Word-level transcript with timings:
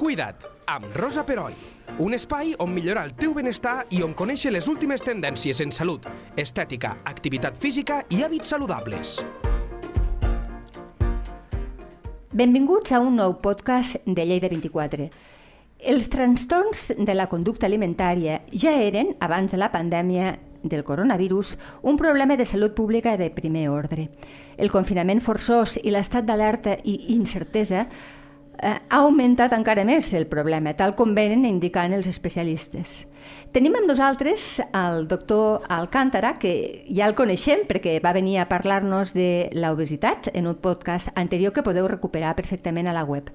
Cuida't, 0.00 0.46
amb 0.64 0.94
Rosa 0.96 1.26
Peroi. 1.28 1.52
Un 2.00 2.14
espai 2.16 2.54
on 2.64 2.70
millorar 2.72 3.02
el 3.04 3.10
teu 3.20 3.34
benestar 3.36 3.82
i 3.92 3.98
on 4.00 4.14
conèixer 4.16 4.48
les 4.48 4.64
últimes 4.72 5.02
tendències 5.04 5.58
en 5.60 5.68
salut, 5.76 6.06
estètica, 6.40 6.94
activitat 7.04 7.58
física 7.60 7.98
i 8.08 8.22
hàbits 8.24 8.48
saludables. 8.54 9.18
Benvinguts 12.32 12.96
a 12.96 13.02
un 13.04 13.20
nou 13.20 13.36
podcast 13.44 14.00
de 14.06 14.24
Lleida 14.24 14.48
24. 14.48 15.10
Els 15.92 16.08
trastorns 16.08 16.86
de 16.96 17.16
la 17.18 17.26
conducta 17.28 17.68
alimentària 17.68 18.38
ja 18.56 18.72
eren, 18.80 19.18
abans 19.20 19.52
de 19.52 19.60
la 19.60 19.68
pandèmia 19.68 20.38
del 20.62 20.80
coronavirus, 20.84 21.58
un 21.82 22.00
problema 22.00 22.38
de 22.40 22.46
salut 22.48 22.72
pública 22.72 23.18
de 23.20 23.28
primer 23.28 23.68
ordre. 23.68 24.08
El 24.56 24.72
confinament 24.72 25.20
forçós 25.20 25.76
i 25.76 25.92
l'estat 25.92 26.24
d'alerta 26.24 26.78
i 26.84 26.96
incertesa 27.18 27.84
eh, 28.62 28.76
ha 28.88 29.00
augmentat 29.02 29.54
encara 29.56 29.84
més 29.88 30.12
el 30.14 30.26
problema, 30.30 30.74
tal 30.76 30.94
com 30.98 31.14
venen 31.16 31.46
indicant 31.48 31.94
els 31.96 32.08
especialistes. 32.10 33.00
Tenim 33.50 33.74
amb 33.74 33.88
nosaltres 33.90 34.60
el 34.62 35.08
doctor 35.10 35.64
Alcántara, 35.68 36.36
que 36.38 36.84
ja 36.86 37.08
el 37.08 37.16
coneixem 37.18 37.66
perquè 37.66 37.96
va 38.02 38.14
venir 38.14 38.38
a 38.38 38.46
parlar-nos 38.50 39.14
de 39.16 39.50
l'obesitat 39.58 40.30
en 40.34 40.46
un 40.46 40.60
podcast 40.62 41.10
anterior 41.18 41.52
que 41.52 41.66
podeu 41.66 41.88
recuperar 41.90 42.36
perfectament 42.38 42.86
a 42.86 42.94
la 42.94 43.04
web. 43.04 43.32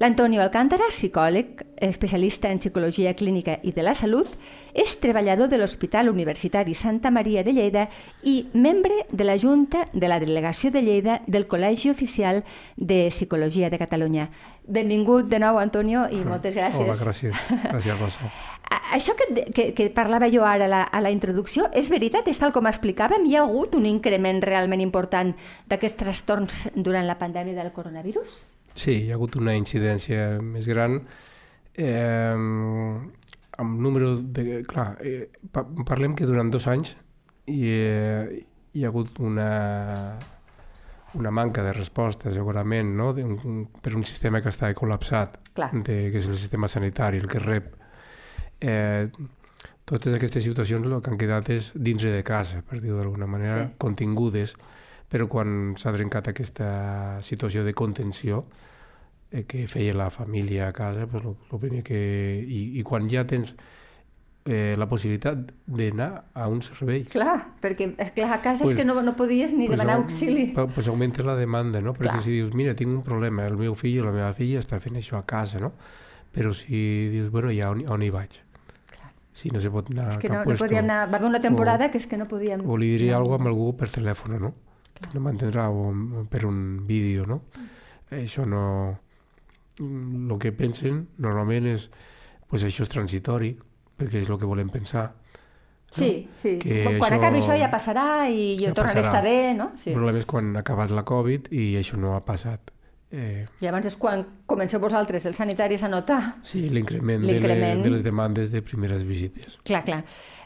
L'Antonio 0.00 0.40
Alcántara, 0.40 0.86
psicòleg, 0.88 1.60
especialista 1.76 2.48
en 2.48 2.56
psicologia 2.56 3.12
clínica 3.12 3.58
i 3.60 3.74
de 3.76 3.82
la 3.84 3.92
salut, 3.92 4.30
és 4.72 4.94
treballador 4.96 5.50
de 5.52 5.58
l'Hospital 5.60 6.08
Universitari 6.08 6.72
Santa 6.72 7.10
Maria 7.12 7.42
de 7.44 7.52
Lleida 7.52 7.82
i 8.24 8.46
membre 8.54 9.04
de 9.12 9.26
la 9.28 9.36
Junta 9.36 9.84
de 9.92 10.08
la 10.08 10.16
Delegació 10.22 10.70
de 10.72 10.80
Lleida 10.80 11.18
del 11.26 11.44
Col·legi 11.52 11.92
Oficial 11.92 12.44
de 12.76 13.10
Psicologia 13.12 13.68
de 13.68 13.76
Catalunya. 13.76 14.30
Benvingut 14.70 15.26
de 15.30 15.40
nou, 15.42 15.58
Antonio, 15.58 16.04
i 16.10 16.20
moltes 16.22 16.54
gràcies. 16.54 16.84
Hola, 16.84 16.96
gràcies. 17.00 17.36
Gràcies, 17.64 17.96
Rosa. 17.98 18.30
Això 18.94 19.14
que, 19.18 19.26
que, 19.54 19.64
que 19.74 19.88
parlava 19.94 20.28
jo 20.30 20.44
ara 20.46 20.66
a 20.66 20.70
la, 20.70 20.82
a 20.82 21.00
la 21.02 21.10
introducció, 21.14 21.68
és 21.74 21.90
veritat? 21.90 22.28
És 22.30 22.38
tal 22.42 22.54
com 22.54 22.66
explicàvem? 22.70 23.26
Hi 23.26 23.36
ha 23.38 23.44
hagut 23.46 23.74
un 23.78 23.86
increment 23.86 24.40
realment 24.42 24.82
important 24.82 25.32
d'aquests 25.70 25.98
trastorns 25.98 26.60
durant 26.74 27.06
la 27.06 27.18
pandèmia 27.18 27.58
del 27.58 27.72
coronavirus? 27.74 28.40
Sí, 28.74 28.94
hi 28.94 29.10
ha 29.10 29.18
hagut 29.18 29.38
una 29.38 29.56
incidència 29.58 30.38
més 30.42 30.66
gran 30.70 31.00
eh, 31.74 32.34
amb 32.34 33.78
número 33.78 34.14
de... 34.18 34.62
Clar, 34.70 34.92
eh, 35.02 35.26
parlem 35.50 36.14
que 36.18 36.28
durant 36.28 36.50
dos 36.50 36.66
anys 36.70 36.94
hi, 37.50 37.62
eh, 37.66 38.42
hi 38.74 38.84
ha 38.84 38.90
hagut 38.90 39.18
una, 39.22 39.50
una 41.14 41.30
manca 41.30 41.62
de 41.62 41.72
resposta, 41.72 42.32
segurament, 42.32 42.94
no? 42.96 43.12
de 43.12 43.24
un, 43.24 43.66
per 43.82 43.94
un 43.96 44.04
sistema 44.04 44.40
que 44.40 44.48
està 44.52 44.70
col·lapsat, 44.74 45.38
Clar. 45.56 45.70
de, 45.82 45.96
que 46.12 46.18
és 46.20 46.28
el 46.30 46.36
sistema 46.38 46.68
sanitari, 46.68 47.18
el 47.18 47.28
que 47.28 47.38
rep. 47.42 47.74
Eh, 48.60 49.08
totes 49.84 50.14
aquestes 50.14 50.44
situacions 50.44 50.86
el 50.86 51.00
que 51.02 51.10
han 51.10 51.18
quedat 51.18 51.48
és 51.50 51.72
dintre 51.74 52.12
de 52.14 52.22
casa, 52.22 52.62
per 52.62 52.78
dir-ho 52.80 52.98
d'alguna 53.00 53.26
manera, 53.26 53.56
Sí. 53.64 53.68
sí. 53.72 53.74
contingudes, 53.78 54.54
però 55.10 55.26
quan 55.28 55.74
s'ha 55.76 55.90
trencat 55.92 56.28
aquesta 56.30 57.18
situació 57.26 57.64
de 57.64 57.74
contenció 57.74 58.44
eh, 59.32 59.44
que 59.46 59.66
feia 59.66 59.94
la 59.94 60.10
família 60.10 60.68
a 60.68 60.72
casa, 60.72 61.06
pues, 61.06 61.24
lo, 61.24 61.36
lo 61.50 61.58
primer 61.58 61.82
que... 61.82 61.98
I, 62.46 62.78
I 62.78 62.82
quan 62.86 63.08
ja 63.10 63.24
tens 63.26 63.56
eh, 64.50 64.74
la 64.76 64.88
possibilitat 64.90 65.52
d'anar 65.70 66.24
a 66.34 66.48
un 66.50 66.58
servei, 66.66 67.04
Clar, 67.06 67.36
perquè 67.62 67.86
eh, 67.96 68.10
clar, 68.16 68.32
a 68.34 68.40
casa 68.42 68.64
Pues- 68.66 68.74
és 68.74 68.80
que 68.80 68.84
no, 68.84 68.96
no 69.06 69.14
podies 69.16 69.52
ni 69.54 69.68
demanar 69.70 69.96
au- 70.00 70.02
auxili. 70.02 70.48
Pues 70.74 70.88
augmenta 70.90 71.22
la 71.22 71.36
demanda, 71.38 71.80
no? 71.80 71.94
Perquè 71.94 72.16
Clar. 72.18 72.22
si 72.26 72.32
dius, 72.40 72.52
mira, 72.54 72.74
tinc 72.74 72.90
un 72.90 73.02
problema, 73.06 73.46
el 73.46 73.56
meu 73.56 73.74
fill 73.78 74.00
o 74.02 74.08
la 74.10 74.12
meva 74.16 74.32
filla 74.34 74.58
està 74.58 74.80
fent 74.82 74.96
això 74.98 75.16
a 75.20 75.22
casa, 75.24 75.60
no? 75.62 75.72
Però 76.34 76.52
si 76.54 77.08
dius, 77.10 77.30
bueno, 77.30 77.50
ja 77.54 77.70
on, 77.70 77.84
on 77.88 78.02
hi 78.02 78.10
vaig? 78.10 78.40
Si 79.32 79.48
no 79.54 79.60
se 79.62 79.70
pot 79.70 79.88
anar 79.94 80.08
És 80.10 80.16
a 80.18 80.20
que 80.20 80.28
no, 80.28 80.42
no 80.44 80.56
podíem 80.58 80.84
anar... 80.84 81.04
Va 81.08 81.16
haver 81.16 81.28
una 81.30 81.40
temporada 81.40 81.90
que 81.90 81.98
és 82.02 82.06
que 82.10 82.18
no 82.18 82.26
podíem... 82.28 82.64
O 82.66 82.76
li 82.76 82.90
diria 82.96 83.16
alguna 83.16 83.38
amb 83.38 83.46
algú 83.52 83.70
per 83.78 83.88
telèfon, 83.88 84.34
no? 84.42 84.50
Que 85.00 85.14
no 85.14 85.22
m'entendrà, 85.24 85.68
o 85.70 86.26
per 86.28 86.42
un 86.50 86.58
vídeo, 86.86 87.24
no? 87.30 87.40
Això 88.10 88.44
no... 88.44 88.98
El 89.80 90.34
que 90.42 90.50
pensen 90.52 91.06
normalment 91.22 91.70
és 91.70 91.86
pues 92.50 92.64
això 92.66 92.82
és 92.82 92.90
transitori, 92.90 93.54
perquè 94.00 94.24
és 94.24 94.30
el 94.32 94.38
que 94.40 94.48
volem 94.48 94.70
pensar. 94.72 95.10
Sí, 95.90 96.28
sí. 96.38 96.56
Que 96.62 96.84
Quan, 96.84 97.00
això- 97.00 97.16
acabi 97.18 97.40
això 97.42 97.56
ja 97.58 97.68
passarà 97.70 98.28
i 98.30 98.52
jo 98.58 98.68
Ja 98.70 98.74
tornaré 98.78 99.00
a 99.00 99.08
estar 99.08 99.22
bé, 99.24 99.54
no? 99.58 99.72
Sí. 99.76 99.90
El 99.90 99.96
problema 99.98 100.18
és 100.20 100.26
quan 100.26 100.52
ha 100.56 100.60
acabat 100.62 100.92
la 100.94 101.02
Covid 101.04 101.48
i 101.50 101.72
això 101.80 101.98
no 101.98 102.14
ha 102.14 102.20
passat. 102.22 102.70
Eh, 103.10 103.42
I 103.58 103.64
llavors 103.64 103.88
és 103.90 103.96
quan 103.98 104.22
comenceu 104.46 104.78
vosaltres, 104.78 105.24
els 105.26 105.36
sanitaris, 105.36 105.82
a 105.82 105.88
notar. 105.90 106.36
sí, 106.46 106.68
l'increment 106.70 107.24
de, 107.26 107.40
le, 107.42 107.56
de 107.82 107.90
les 107.90 108.04
demandes 108.06 108.52
de 108.52 108.62
primeres 108.62 109.02
visites. 109.02 109.58
Clar, 109.66 109.82
clar. 109.84 110.04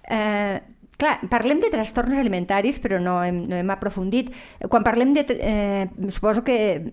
Eh, 0.09 0.63
clar, 0.97 1.19
parlem 1.29 1.61
de 1.61 1.69
trastorns 1.69 2.17
alimentaris, 2.17 2.81
però 2.81 2.97
no 2.99 3.19
hem, 3.23 3.43
no 3.51 3.57
hem 3.61 3.71
aprofundit. 3.71 4.33
Quan 4.71 4.83
parlem 4.83 5.13
de... 5.13 5.27
Eh, 5.29 5.91
suposo 6.09 6.43
que 6.43 6.89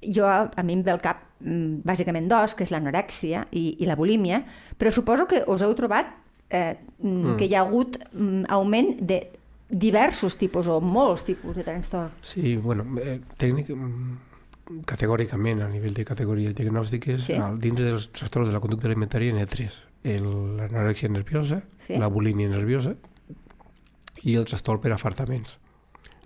jo, 0.00 0.28
a 0.30 0.62
mi 0.62 0.78
em 0.78 0.84
ve 0.86 0.94
al 0.94 1.02
cap 1.02 1.25
bàsicament 1.40 2.28
dos, 2.28 2.54
que 2.56 2.64
és 2.64 2.72
l'anorèxia 2.72 3.46
i, 3.52 3.76
i 3.80 3.86
la 3.88 3.96
bulímia, 3.96 4.42
però 4.78 4.90
suposo 4.90 5.26
que 5.28 5.42
us 5.46 5.62
heu 5.62 5.74
trobat 5.76 6.14
eh, 6.50 6.76
mm. 7.02 7.36
que 7.36 7.48
hi 7.48 7.54
ha 7.54 7.64
hagut 7.66 7.98
mm, 8.12 8.46
augment 8.56 8.94
de 9.00 9.20
diversos 9.68 10.38
tipus 10.38 10.68
o 10.70 10.80
molts 10.80 11.26
tipus 11.26 11.56
de 11.56 11.64
trastorn. 11.66 12.12
Sí, 12.22 12.56
bueno, 12.56 12.86
eh, 13.02 13.18
tècnic, 13.36 13.72
mm, 13.74 14.82
categòricament, 14.86 15.62
a 15.62 15.68
nivell 15.70 15.94
de 15.94 16.04
categories 16.04 16.54
diagnòstiques, 16.54 17.26
Sí. 17.26 17.34
dins 17.58 17.78
dels 17.80 18.10
trastorns 18.10 18.48
de 18.48 18.54
la 18.54 18.60
conducta 18.60 18.88
alimentària 18.88 19.32
n'hi 19.32 19.42
ha 19.42 19.46
tres. 19.46 19.82
L'anorèxia 20.02 21.08
nerviosa, 21.10 21.62
Sí. 21.86 21.98
la 21.98 22.08
bulímia 22.08 22.48
nerviosa 22.48 22.94
i 24.22 24.34
el 24.34 24.44
trastorn 24.44 24.80
per 24.80 24.92
afartaments, 24.92 25.58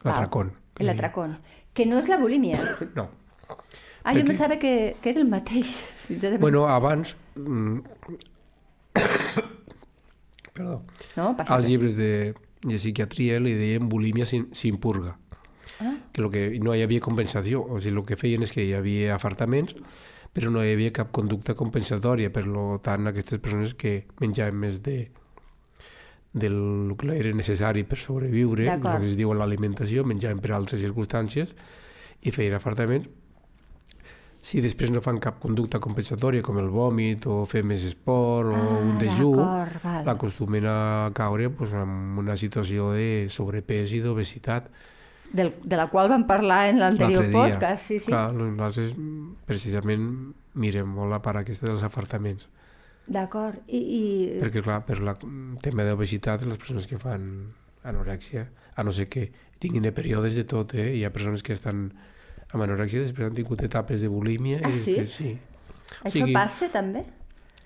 l'atracón. 0.05 0.53
L'atracón. 0.79 1.39
Que 1.73 1.87
no 1.87 1.99
és 1.99 2.09
la 2.09 2.19
bulímia. 2.19 2.61
No. 2.95 3.20
Ah, 4.03 4.15
jo 4.17 4.25
pensava 4.25 4.57
que, 4.59 4.97
que 5.03 5.11
era 5.11 5.21
el 5.21 5.29
mateix. 5.29 5.73
sincerament. 6.07 6.41
Bueno, 6.41 6.67
abans... 6.69 7.17
Mm, 7.37 7.81
perdó. 10.55 10.83
no, 11.17 11.37
passa 11.37 11.55
Als 11.55 11.65
res. 11.65 11.71
llibres 11.71 11.97
de, 11.97 12.35
de 12.63 12.79
psiquiatria 12.79 13.41
li 13.41 13.55
deien 13.55 13.89
bulímia 13.89 14.27
sin, 14.27 14.49
sin 14.53 14.79
purga. 14.79 15.17
Ah. 15.81 15.97
que, 16.13 16.21
lo 16.21 16.29
que 16.31 16.59
no 16.61 16.75
hi 16.75 16.83
havia 16.85 17.01
compensació, 17.01 17.63
o 17.65 17.81
sigui, 17.81 17.97
el 17.97 18.05
que 18.05 18.17
feien 18.21 18.43
és 18.45 18.53
que 18.53 18.67
hi 18.67 18.75
havia 18.77 19.15
afartaments, 19.15 19.79
però 20.37 20.51
no 20.53 20.61
hi 20.63 20.75
havia 20.75 20.93
cap 20.93 21.09
conducta 21.15 21.55
compensatòria, 21.57 22.29
per 22.35 22.45
lo 22.47 22.77
tant, 22.85 23.09
aquestes 23.09 23.41
persones 23.41 23.73
que 23.75 24.05
menjaven 24.21 24.59
més 24.61 24.83
de 24.85 24.99
del 26.33 26.95
que 26.95 27.09
era 27.17 27.33
necessari 27.35 27.83
per 27.83 27.99
sobreviure, 27.99 28.69
el 28.71 28.83
que 28.85 29.09
es 29.09 29.17
diu 29.19 29.33
l'alimentació, 29.35 30.05
menjaven 30.07 30.39
per 30.39 30.53
altres 30.55 30.85
circumstàncies 30.85 31.57
i 32.23 32.31
feien 32.31 32.55
afartaments. 32.55 33.09
Si 34.41 34.63
després 34.65 34.89
no 34.91 35.03
fan 35.05 35.19
cap 35.21 35.37
conducta 35.43 35.79
compensatòria, 35.85 36.41
com 36.43 36.57
el 36.59 36.71
vòmit, 36.73 37.27
o 37.29 37.43
fer 37.45 37.61
més 37.67 37.83
esport, 37.85 38.49
o 38.49 38.79
un 38.81 38.95
Ah, 38.95 39.01
dejú, 39.03 39.35
d'acord, 39.37 39.83
val. 39.85 40.05
l'acostumen 40.07 40.65
a 40.67 41.11
caure 41.13 41.51
pues, 41.51 41.75
en 41.77 42.17
una 42.19 42.37
situació 42.41 42.93
de 42.97 43.27
sobrepès 43.29 43.93
i 43.93 44.01
d'obesitat. 44.01 44.71
Del, 45.33 45.53
de 45.63 45.77
la 45.77 45.87
qual 45.93 46.09
vam 46.09 46.25
parlar 46.27 46.71
en 46.71 46.81
l'anterior 46.81 47.29
podcast. 47.31 47.85
Sí, 47.87 48.01
sí. 48.01 48.09
Clar, 48.11 48.33
nosaltres 48.35 48.97
precisament 49.47 50.09
mirem 50.59 50.89
molt 50.91 51.13
la 51.13 51.21
part 51.23 51.39
aquesta 51.45 51.69
dels 51.69 51.85
afartaments. 51.87 52.49
D'acord. 53.11 53.61
I, 53.69 53.79
i... 53.79 54.03
Perquè, 54.41 54.63
clar, 54.65 54.81
per 54.87 54.99
la 55.05 55.15
mm, 55.21 55.61
tema 55.63 55.85
d'obesitat, 55.87 56.43
les 56.49 56.59
persones 56.59 56.89
que 56.91 56.99
fan 56.99 57.53
anorèxia, 57.85 58.49
a 58.77 58.83
no 58.83 58.93
ser 58.93 59.07
que 59.13 59.29
tinguin 59.61 59.87
períodes 59.95 60.37
de 60.37 60.45
tot, 60.49 60.75
eh? 60.75 60.95
Hi 60.97 61.05
ha 61.05 61.13
persones 61.13 61.43
que 61.43 61.53
estan 61.53 61.91
amb 62.53 62.63
anorèxia, 62.65 63.01
després 63.05 63.29
han 63.29 63.35
tingut 63.37 63.63
etapes 63.63 64.01
de 64.03 64.09
bulímia. 64.09 64.61
Ah, 64.65 64.71
i 64.71 64.75
sí? 64.75 64.97
després, 64.99 65.11
sí. 65.17 65.39
Això 66.05 66.21
sigui- 66.21 66.35
passa 66.35 66.69
també? 66.73 67.05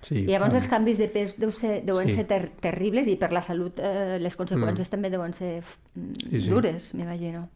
sí. 0.05 0.19
I 0.21 0.27
llavors 0.29 0.53
ah, 0.53 0.59
els 0.59 0.67
canvis 0.69 0.99
de 1.01 1.09
pes 1.09 1.39
deu 1.41 1.51
ser, 1.51 1.79
deuen 1.85 2.09
Sí. 2.11 2.15
ser 2.19 2.27
ter 2.29 2.51
terribles 2.61 3.07
i 3.09 3.17
per 3.17 3.31
la 3.33 3.41
salut 3.43 3.79
eh, 3.81 4.19
les 4.21 4.37
conseqüències 4.37 4.91
també 4.93 5.09
deuen 5.11 5.33
ser 5.33 5.63
mm, 5.95 6.13
Sí, 6.31 6.41
sí. 6.41 6.51
dures, 6.51 6.91
m'imagino. 6.93 7.47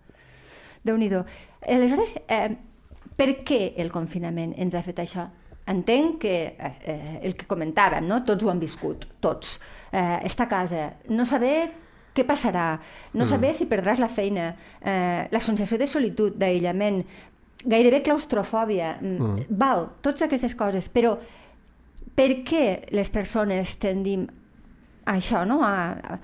Déu-n'hi-do. 0.84 1.24
Aleshores, 1.68 2.16
eh, 2.28 2.56
per 3.16 3.28
què 3.44 3.74
el 3.76 3.90
confinament 3.92 4.54
ens 4.56 4.74
ha 4.74 4.82
fet 4.82 4.98
això? 5.02 5.26
Entenc 5.68 6.20
que 6.22 6.34
eh, 6.56 6.72
eh, 6.86 7.18
el 7.28 7.34
que 7.36 7.44
comentàvem, 7.46 8.06
no? 8.08 8.22
tots 8.24 8.42
ho 8.44 8.48
han 8.50 8.60
viscut, 8.62 9.04
tots. 9.20 9.58
Eh, 9.92 10.20
estar 10.24 10.46
a 10.46 10.48
casa, 10.48 10.86
no 11.10 11.26
saber 11.26 11.68
què 12.18 12.26
passarà, 12.26 12.66
no 13.14 13.24
Mm. 13.24 13.28
saber 13.30 13.54
si 13.54 13.66
perdràs 13.70 13.98
la 14.02 14.08
feina, 14.10 14.50
eh, 14.82 15.28
la 15.30 15.40
sensació 15.40 15.78
de 15.78 15.86
solitud, 15.86 16.34
d'aïllament, 16.36 17.04
gairebé 17.64 18.02
claustrofòbia, 18.02 18.96
mm. 19.00 19.18
Mm. 19.22 19.46
val, 19.50 19.88
totes 20.02 20.22
aquestes 20.26 20.54
coses, 20.58 20.90
però 20.92 21.16
per 22.14 22.42
què 22.44 22.90
les 22.90 23.10
persones 23.10 23.76
tendim 23.78 24.26
a 25.06 25.14
això, 25.16 25.44
no? 25.46 25.62
A, 25.64 25.92
a, 25.94 26.18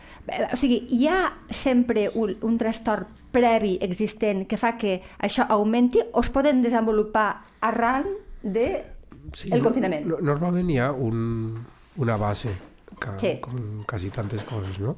o 0.53 0.57
sigui, 0.61 0.83
hi 0.91 1.07
ha 1.09 1.33
sempre 1.51 2.11
un, 2.15 2.35
un 2.43 2.59
trastorn 2.59 3.07
previ 3.35 3.79
existent 3.83 4.45
que 4.47 4.57
fa 4.61 4.77
que 4.79 5.01
això 5.19 5.47
augmenti 5.49 6.03
o 6.13 6.21
es 6.21 6.29
poden 6.31 6.61
desenvolupar 6.63 7.43
arran 7.67 8.05
de 8.43 8.85
sí, 9.33 9.49
el 9.51 9.63
confinament. 9.65 10.05
No, 10.07 10.21
normalment 10.23 10.69
hi 10.71 10.79
ha 10.79 10.93
un, 10.93 11.65
una 11.97 12.17
base, 12.21 12.53
que, 13.01 13.17
Sí. 13.19 13.33
com 13.41 13.83
quasi 13.89 14.11
tantes 14.11 14.45
coses, 14.45 14.79
no? 14.79 14.97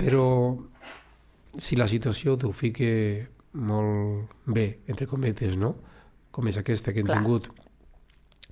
Però 0.00 0.56
si 1.60 1.76
la 1.76 1.86
situació 1.90 2.36
t'ho 2.40 2.52
fica 2.56 2.88
molt 3.60 4.30
bé, 4.46 4.80
entre 4.88 5.06
cometes, 5.10 5.56
no? 5.60 5.74
Com 6.30 6.46
és 6.48 6.56
aquesta 6.60 6.92
que 6.94 7.02
hem 7.02 7.08
Clar. 7.10 7.18
tingut, 7.20 7.48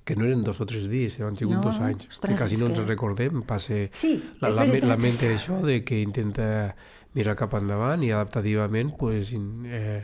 que 0.03 0.15
no 0.17 0.25
eren 0.25 0.43
dos 0.43 0.59
o 0.59 0.65
tres 0.67 0.87
dies, 0.89 1.19
han 1.21 1.37
sigut 1.37 1.55
No, 1.57 1.63
dos 1.63 1.79
anys, 1.85 2.07
ostres, 2.09 2.33
que 2.33 2.37
quasi 2.37 2.57
no 2.57 2.67
que- 2.67 2.73
ens 2.75 2.87
recordem, 2.87 3.41
passa 3.47 3.77
Sí, 3.93 4.17
la, 4.41 4.49
la, 4.49 4.65
la 4.65 4.97
ment 4.97 5.19
això 5.29 5.61
de 5.65 5.83
que 5.85 6.01
intenta 6.01 6.75
mirar 7.13 7.35
cap 7.39 7.53
endavant 7.57 8.03
i 8.03 8.11
adaptativament 8.11 8.91
pues, 8.97 9.31
eh, 9.33 10.03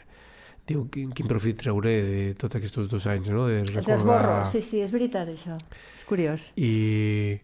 diu 0.66 0.88
quin, 0.90 1.12
quin 1.14 1.28
profit 1.30 1.60
trauré 1.62 1.96
de 2.06 2.22
tots 2.40 2.56
aquests 2.58 2.88
dos 2.90 3.06
anys, 3.12 3.30
no? 3.30 3.46
De 3.48 3.60
esborro, 3.62 3.82
recordar... 3.82 4.48
sí, 4.50 4.62
sí, 4.62 4.80
és 4.82 4.92
veritat 4.94 5.28
això. 5.30 5.58
És 6.00 6.06
curiós. 6.08 6.48
I, 6.56 7.36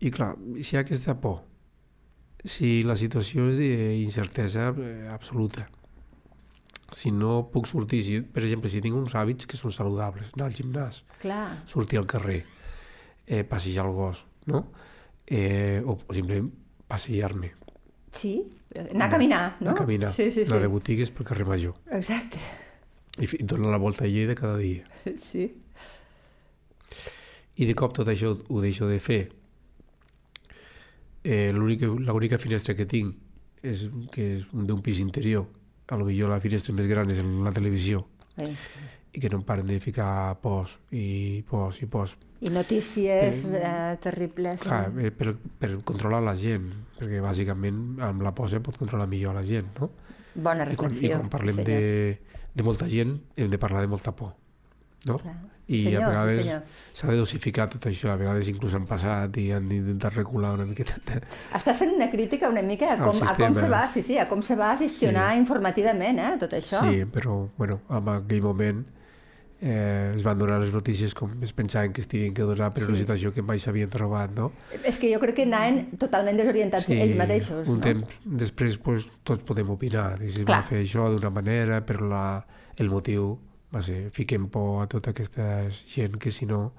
I 0.00 0.10
clar, 0.14 0.34
si 0.62 0.76
hi 0.76 0.78
ha 0.78 0.84
aquesta 0.86 1.16
por, 1.20 1.42
si 2.46 2.82
la 2.86 2.94
situació 2.96 3.48
és 3.50 3.58
d'incertesa 3.58 4.68
eh, 4.78 5.08
absoluta, 5.10 5.66
si 6.94 7.10
no 7.10 7.48
puc 7.52 7.66
sortir, 7.66 8.02
si, 8.06 8.20
per 8.22 8.44
exemple, 8.46 8.70
si 8.70 8.80
tinc 8.80 8.94
uns 8.94 9.16
hàbits 9.18 9.48
que 9.50 9.58
són 9.58 9.72
saludables, 9.74 10.30
anar 10.36 10.46
al 10.46 10.54
gimnàs, 10.54 11.00
Clar, 11.20 11.62
sortir 11.66 11.98
al 11.98 12.06
carrer, 12.06 12.44
eh, 13.26 13.42
passejar 13.44 13.88
el 13.88 13.92
gos, 13.96 14.22
no? 14.46 14.62
Eh, 15.26 15.82
o, 15.84 15.96
o 15.98 16.14
simplement 16.14 16.46
passejar-me, 16.86 17.50
sí, 18.14 18.36
anar 18.92 19.08
a 19.08 19.10
caminar, 19.16 19.42
no? 19.58 19.72
anar 19.72 19.74
a 19.74 19.80
caminar, 19.82 20.12
Sí, 20.14 20.30
sí, 20.30 20.44
sí. 20.44 20.50
anar 20.52 20.62
de 20.62 20.70
botigues 20.70 21.10
pel 21.10 21.26
carrer 21.26 21.46
Major 21.48 21.74
Exacte, 21.98 22.38
i 23.18 23.26
donar 23.42 23.72
la 23.74 23.80
volta 23.82 24.04
a 24.04 24.08
Lleida 24.08 24.36
cada 24.38 24.56
dia. 24.62 24.84
sí. 25.22 25.48
I 27.56 27.64
de 27.64 27.74
cop 27.74 27.94
tot 27.96 28.08
això 28.12 28.34
ho 28.36 28.60
deixo 28.60 28.84
de 28.86 28.98
fer. 29.00 29.22
Eh, 31.26 31.50
l'única- 31.52 31.88
finestra 32.38 32.74
que 32.78 32.86
tinc 32.86 33.16
és 33.66 33.88
que 34.12 34.36
és 34.36 34.44
d'un 34.52 34.78
pis 34.82 35.00
interior. 35.02 35.46
A 35.90 35.96
lo 35.98 36.04
millor 36.06 36.30
la 36.30 36.40
finestra 36.40 36.74
més 36.74 36.86
gran 36.86 37.10
és 37.10 37.18
la 37.24 37.50
televisió 37.54 38.04
Eh, 38.38 38.46
sí. 38.46 38.78
i 39.16 39.20
que 39.20 39.30
no 39.32 39.38
em 39.40 39.42
paren 39.48 39.66
de 39.66 39.78
ficar 39.80 40.36
pos 40.42 40.78
i 40.92 41.42
pos 41.48 41.80
i 41.82 41.86
pos. 41.86 42.16
I 42.40 42.50
notícies 42.52 43.46
eh, 43.50 43.96
terribles. 44.02 44.60
Clar, 44.60 44.92
eh, 45.00 45.10
per, 45.10 45.34
per 45.58 45.70
controlar 45.88 46.20
la 46.22 46.34
gent, 46.36 46.68
perquè 46.98 47.22
bàsicament 47.24 47.98
amb 48.04 48.22
la 48.22 48.34
posa 48.36 48.60
pot 48.60 48.76
controlar 48.76 49.06
millor 49.08 49.34
la 49.34 49.42
gent, 49.46 49.70
no? 49.80 49.90
Bona 50.34 50.66
I 50.70 50.76
quan, 50.76 50.90
reflexió. 50.92 51.08
i 51.16 51.18
quan 51.18 51.30
parlem 51.32 51.56
senyor. 51.62 51.80
de, 51.80 52.18
de 52.54 52.62
molta 52.62 52.86
gent 52.92 53.16
hem 53.36 53.48
de 53.50 53.58
parlar 53.58 53.80
de 53.80 53.88
molta 53.88 54.12
por, 54.14 54.34
no? 55.08 55.18
Clar. 55.18 55.36
I 55.68 55.80
senyor, 55.82 56.02
a 56.04 56.08
vegades 56.24 56.46
s'ha 56.94 57.08
de 57.10 57.16
dosificar 57.18 57.64
tot 57.68 57.88
això, 57.90 58.12
a 58.12 58.16
vegades 58.16 58.46
inclús 58.52 58.76
han 58.78 58.84
passat 58.86 59.34
i 59.42 59.48
han 59.50 59.66
d'intentar 59.66 60.12
regular 60.14 60.52
una 60.54 60.64
miqueta. 60.64 60.94
Estàs 61.58 61.80
fent 61.80 61.90
una 61.96 62.06
crítica 62.08 62.48
una 62.48 62.62
mica 62.62 62.92
a 62.92 62.96
com, 63.00 63.16
a 63.22 63.34
com 63.34 63.54
se 63.58 63.68
va, 63.68 63.88
sí, 63.90 64.02
sí, 64.06 64.16
a 64.16 64.28
com 64.30 64.42
se 64.42 64.54
va 64.54 64.76
gestionar 64.78 65.32
Sí. 65.32 65.40
informativament, 65.40 66.20
eh, 66.20 66.36
tot 66.38 66.52
això. 66.52 66.84
Sí, 66.86 67.02
però 67.10 67.48
bueno, 67.58 67.80
en 67.90 68.08
aquell 68.08 68.42
moment 68.42 68.84
eh, 69.60 70.12
es 70.14 70.22
van 70.22 70.38
donar 70.38 70.60
les 70.60 70.70
notícies 70.72 71.14
com 71.14 71.32
es 71.42 71.52
pensaven 71.52 71.92
que 71.92 72.00
es 72.02 72.06
tenien 72.06 72.32
que 72.34 72.42
donar 72.42 72.70
per 72.72 72.84
una 72.84 72.94
Sí. 72.94 73.02
situació 73.02 73.32
que 73.32 73.42
mai 73.42 73.58
s'havien 73.58 73.88
trobat, 73.90 74.30
no? 74.36 74.52
És 74.84 74.98
que 74.98 75.12
jo 75.12 75.18
crec 75.18 75.34
que 75.34 75.42
anaven 75.44 75.96
totalment 75.98 76.36
desorientats 76.36 76.88
ells 76.90 77.16
mateixos. 77.16 77.66
un 77.66 77.78
no? 77.78 77.80
temps 77.80 78.04
després 78.24 78.76
pues, 78.78 79.06
tots 79.24 79.42
podem 79.42 79.68
opinar 79.70 80.20
i 80.22 80.30
si 80.30 80.44
Clar. 80.44 80.60
va 80.60 80.62
fer 80.62 80.82
això 80.84 81.10
d'una 81.10 81.30
manera, 81.30 81.80
però 81.84 82.06
la, 82.08 82.46
el 82.76 82.88
motiu 82.88 83.38
va 83.74 83.82
ser 83.82 84.10
fiquem 84.14 84.48
por 84.52 84.82
a 84.84 84.86
tota 84.90 85.10
aquesta 85.10 85.66
gent 85.70 86.20
que 86.22 86.30
si 86.30 86.46
no 86.46 86.72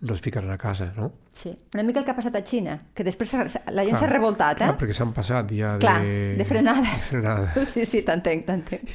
no 0.00 0.14
es 0.14 0.20
ficaran 0.20 0.50
a 0.50 0.58
casa, 0.58 0.92
no? 0.96 1.12
Sí. 1.32 1.56
Una 1.74 1.82
mica 1.82 2.00
el 2.00 2.06
que 2.06 2.12
ha 2.14 2.16
passat 2.16 2.36
a 2.38 2.40
Xina, 2.40 2.78
que 2.96 3.04
després 3.04 3.34
la 3.36 3.84
gent 3.84 3.92
Clar, 3.92 4.00
s'ha 4.00 4.08
revoltat, 4.08 4.62
eh? 4.62 4.68
Clar, 4.70 4.76
perquè 4.80 4.96
s'han 4.96 5.12
passat 5.16 5.50
ja 5.52 5.74
Clar, 5.80 5.98
de... 6.00 6.36
de 6.38 6.46
frenada. 6.48 6.86
De 6.86 7.08
frenada. 7.10 7.50
Sí, 7.72 7.84
sí, 7.88 8.00
t'entenc, 8.06 8.46
t'entenc. 8.48 8.94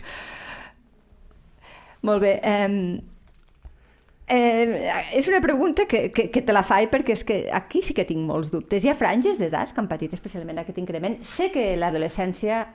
Molt 2.05 2.21
bé. 2.25 2.33
Eh, 2.41 2.97
eh, 4.33 5.03
és 5.19 5.29
una 5.29 5.41
pregunta 5.41 5.85
que, 5.85 6.09
que, 6.13 6.31
que 6.33 6.41
te 6.41 6.53
la 6.53 6.65
faig 6.65 6.89
perquè 6.89 7.13
és 7.13 7.25
que 7.25 7.37
aquí 7.53 7.83
sí 7.85 7.93
que 7.97 8.07
tinc 8.09 8.25
molts 8.25 8.49
dubtes. 8.53 8.85
Hi 8.85 8.93
ha 8.93 8.97
franges 8.97 9.37
d'edat 9.41 9.73
que 9.73 9.81
han 9.83 9.89
patit 9.91 10.13
especialment 10.17 10.61
aquest 10.61 10.81
increment. 10.81 11.19
Sé 11.21 11.51
que 11.53 11.71
l'adolescència, 11.77 12.65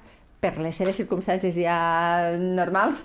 per 0.41 0.55
les 0.63 0.79
seves 0.79 0.97
circumstàncies 1.03 1.59
ja 1.59 1.81
normals, 2.39 3.03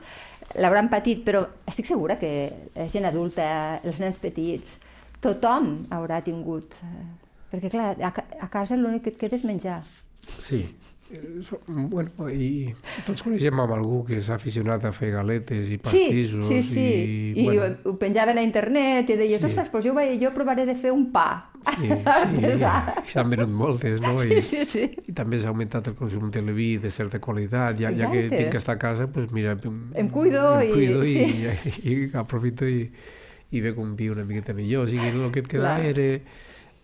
l'hauran 0.55 0.89
patit, 0.89 1.23
però 1.25 1.43
estic 1.67 1.87
segura 1.89 2.19
que 2.21 2.31
la 2.75 2.87
gent 2.91 3.05
adulta, 3.09 3.45
els 3.83 3.99
nens 3.99 4.17
petits, 4.21 4.79
tothom 5.21 5.85
haurà 5.95 6.21
tingut... 6.25 6.77
eh, 6.83 7.05
Perquè, 7.45 7.69
clar, 7.71 7.93
a, 8.03 8.09
a 8.41 8.47
casa 8.51 8.75
l'únic 8.75 9.03
que 9.05 9.11
et 9.13 9.19
queda 9.21 9.37
és 9.37 9.43
menjar. 9.47 9.77
Sí. 10.27 10.65
Eh, 11.11 11.43
Bueno, 11.67 12.09
i 12.33 12.73
tots 13.05 13.21
coneixem 13.21 13.59
amb 13.61 13.73
algú 13.75 13.99
que 14.07 14.17
s'ha 14.25 14.39
aficionat 14.39 14.87
a 14.87 14.91
fer 14.91 15.11
galetes 15.13 15.67
i 15.69 15.75
Sí, 15.75 15.77
pastissos 15.77 16.47
sí, 16.49 16.63
sí. 16.65 16.81
i, 16.81 17.41
I, 17.41 17.43
bueno, 17.45 17.75
ho, 17.85 17.93
penjaven 18.01 18.39
a 18.39 18.43
internet 18.43 19.11
i 19.13 19.17
deies, 19.19 19.39
Sí. 19.41 19.45
ostres, 19.51 19.69
doncs 19.71 19.85
jo, 19.85 19.93
vaig, 19.93 20.15
jo 20.21 20.31
provaré 20.33 20.65
de 20.65 20.73
fer 20.73 20.91
un 20.91 21.11
pa. 21.11 21.51
sí, 21.65 21.87
sí, 21.89 22.55
i 23.05 23.11
s'han 23.13 23.29
venut 23.29 23.49
moltes, 23.53 24.01
no? 24.01 24.15
Sí, 24.19 24.33
I, 24.33 24.41
sí, 24.41 24.65
sí. 24.65 24.87
i 25.05 25.13
també 25.13 25.37
s'ha 25.39 25.49
augmentat 25.53 25.87
el 25.91 25.95
consum 25.95 26.31
de 26.31 26.41
vi 26.53 26.77
de 26.81 26.89
certa 26.91 27.19
qualitat, 27.21 27.77
ja, 27.77 27.91
ja 27.93 28.09
que 28.09 28.25
tinc 28.29 28.49
que 28.51 28.57
estar 28.57 28.75
a 28.75 28.79
casa, 28.79 29.05
pues 29.11 29.31
mira, 29.31 29.53
em, 29.63 29.91
Em 29.93 30.09
cuido 30.09 30.59
em 30.59 30.69
i- 30.69 30.73
cuido 30.73 31.03
i, 31.05 31.13
sí. 31.13 31.25
i, 31.83 31.93
i, 31.93 32.09
aprofito 32.17 32.65
i, 32.65 32.89
i 33.51 33.61
veig 33.61 33.77
un 33.77 33.95
vi 33.95 34.09
una 34.09 34.23
miqueta 34.25 34.53
millor. 34.53 34.87
O 34.87 34.89
sigui, 34.89 35.07
el 35.13 35.29
que 35.31 35.39
et 35.45 35.47
queda 35.47 35.75
Clar. 35.77 35.85
era 35.85 36.19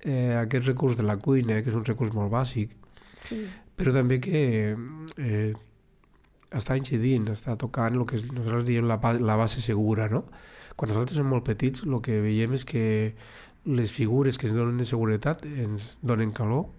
eh, 0.04 0.38
aquest 0.46 0.66
recurs 0.68 0.96
de 0.98 1.04
la 1.10 1.18
cuina, 1.18 1.58
que 1.64 1.70
és 1.74 1.76
un 1.76 1.86
recurs 1.86 2.14
molt 2.14 2.32
bàsic, 2.32 2.70
sí. 3.18 3.42
Però 3.82 3.94
també 3.96 4.20
que 4.22 4.42
eh, 5.18 5.54
està 6.54 6.78
incidint, 6.78 7.28
està 7.34 7.56
tocant 7.58 7.98
el 7.98 8.06
que 8.06 8.20
nosaltres 8.30 8.66
diem 8.68 8.88
la, 8.90 9.00
la 9.20 9.38
base 9.40 9.62
segura, 9.64 10.08
no? 10.12 10.26
Quan 10.78 10.92
nosaltres 10.92 11.18
som 11.20 11.28
molt 11.30 11.46
petits, 11.48 11.84
el 11.88 11.98
que 12.06 12.20
veiem 12.24 12.54
és 12.58 12.64
que 12.68 12.84
les 13.66 13.92
figures 13.94 14.38
que 14.42 14.48
ens 14.50 14.56
donen 14.58 14.80
de 14.80 14.88
seguretat 14.88 15.44
ens 15.46 15.96
donen 16.02 16.32
calor 16.34 16.70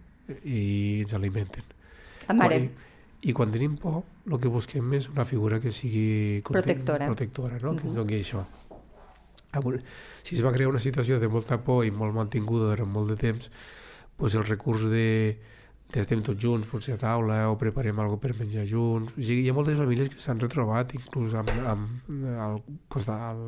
i 0.43 1.03
ens 1.05 1.13
alimenten. 1.15 1.67
A 2.31 2.35
mare. 2.35 2.59
I, 2.63 3.29
I 3.31 3.35
quan 3.37 3.53
tenim 3.55 3.77
por, 3.79 4.01
el 4.27 4.39
que 4.43 4.51
busquem 4.51 4.95
és 4.99 5.09
una 5.13 5.27
figura 5.29 5.61
que 5.63 5.71
sigui 5.75 6.41
content- 6.43 6.65
Protectora. 6.65 7.07
protectora 7.13 7.61
no? 7.63 7.77
que 7.77 7.87
ens 7.87 7.95
doni 7.95 8.19
això. 8.19 8.43
Si 10.23 10.35
es 10.37 10.43
va 10.43 10.53
crear 10.55 10.71
una 10.71 10.81
situació 10.81 11.19
de 11.21 11.29
molta 11.29 11.59
por 11.63 11.85
i 11.85 11.91
molt 11.93 12.15
mantinguda 12.17 12.71
durant 12.73 12.89
molt 12.89 13.11
de 13.13 13.19
temps, 13.21 13.51
doncs 14.19 14.37
el 14.39 14.47
recurs 14.49 14.87
de, 14.89 15.37
de 15.93 16.01
estem 16.01 16.23
tots 16.25 16.41
junts, 16.41 16.67
potser 16.71 16.95
a 16.95 16.99
taula, 16.99 17.43
o 17.53 17.59
preparem 17.61 17.99
alguna 18.01 18.21
per 18.21 18.33
menjar 18.39 18.65
junts. 18.67 19.13
O 19.13 19.21
sigui, 19.23 19.43
hi 19.45 19.51
ha 19.51 19.57
moltes 19.57 19.77
famílies 19.79 20.09
que 20.09 20.21
s'han 20.23 20.41
retrobat 20.41 20.95
inclús 20.97 21.35
amb, 21.37 21.51
amb, 21.69 22.15
al, 22.41 22.63
costat, 22.89 23.21
al, 23.33 23.43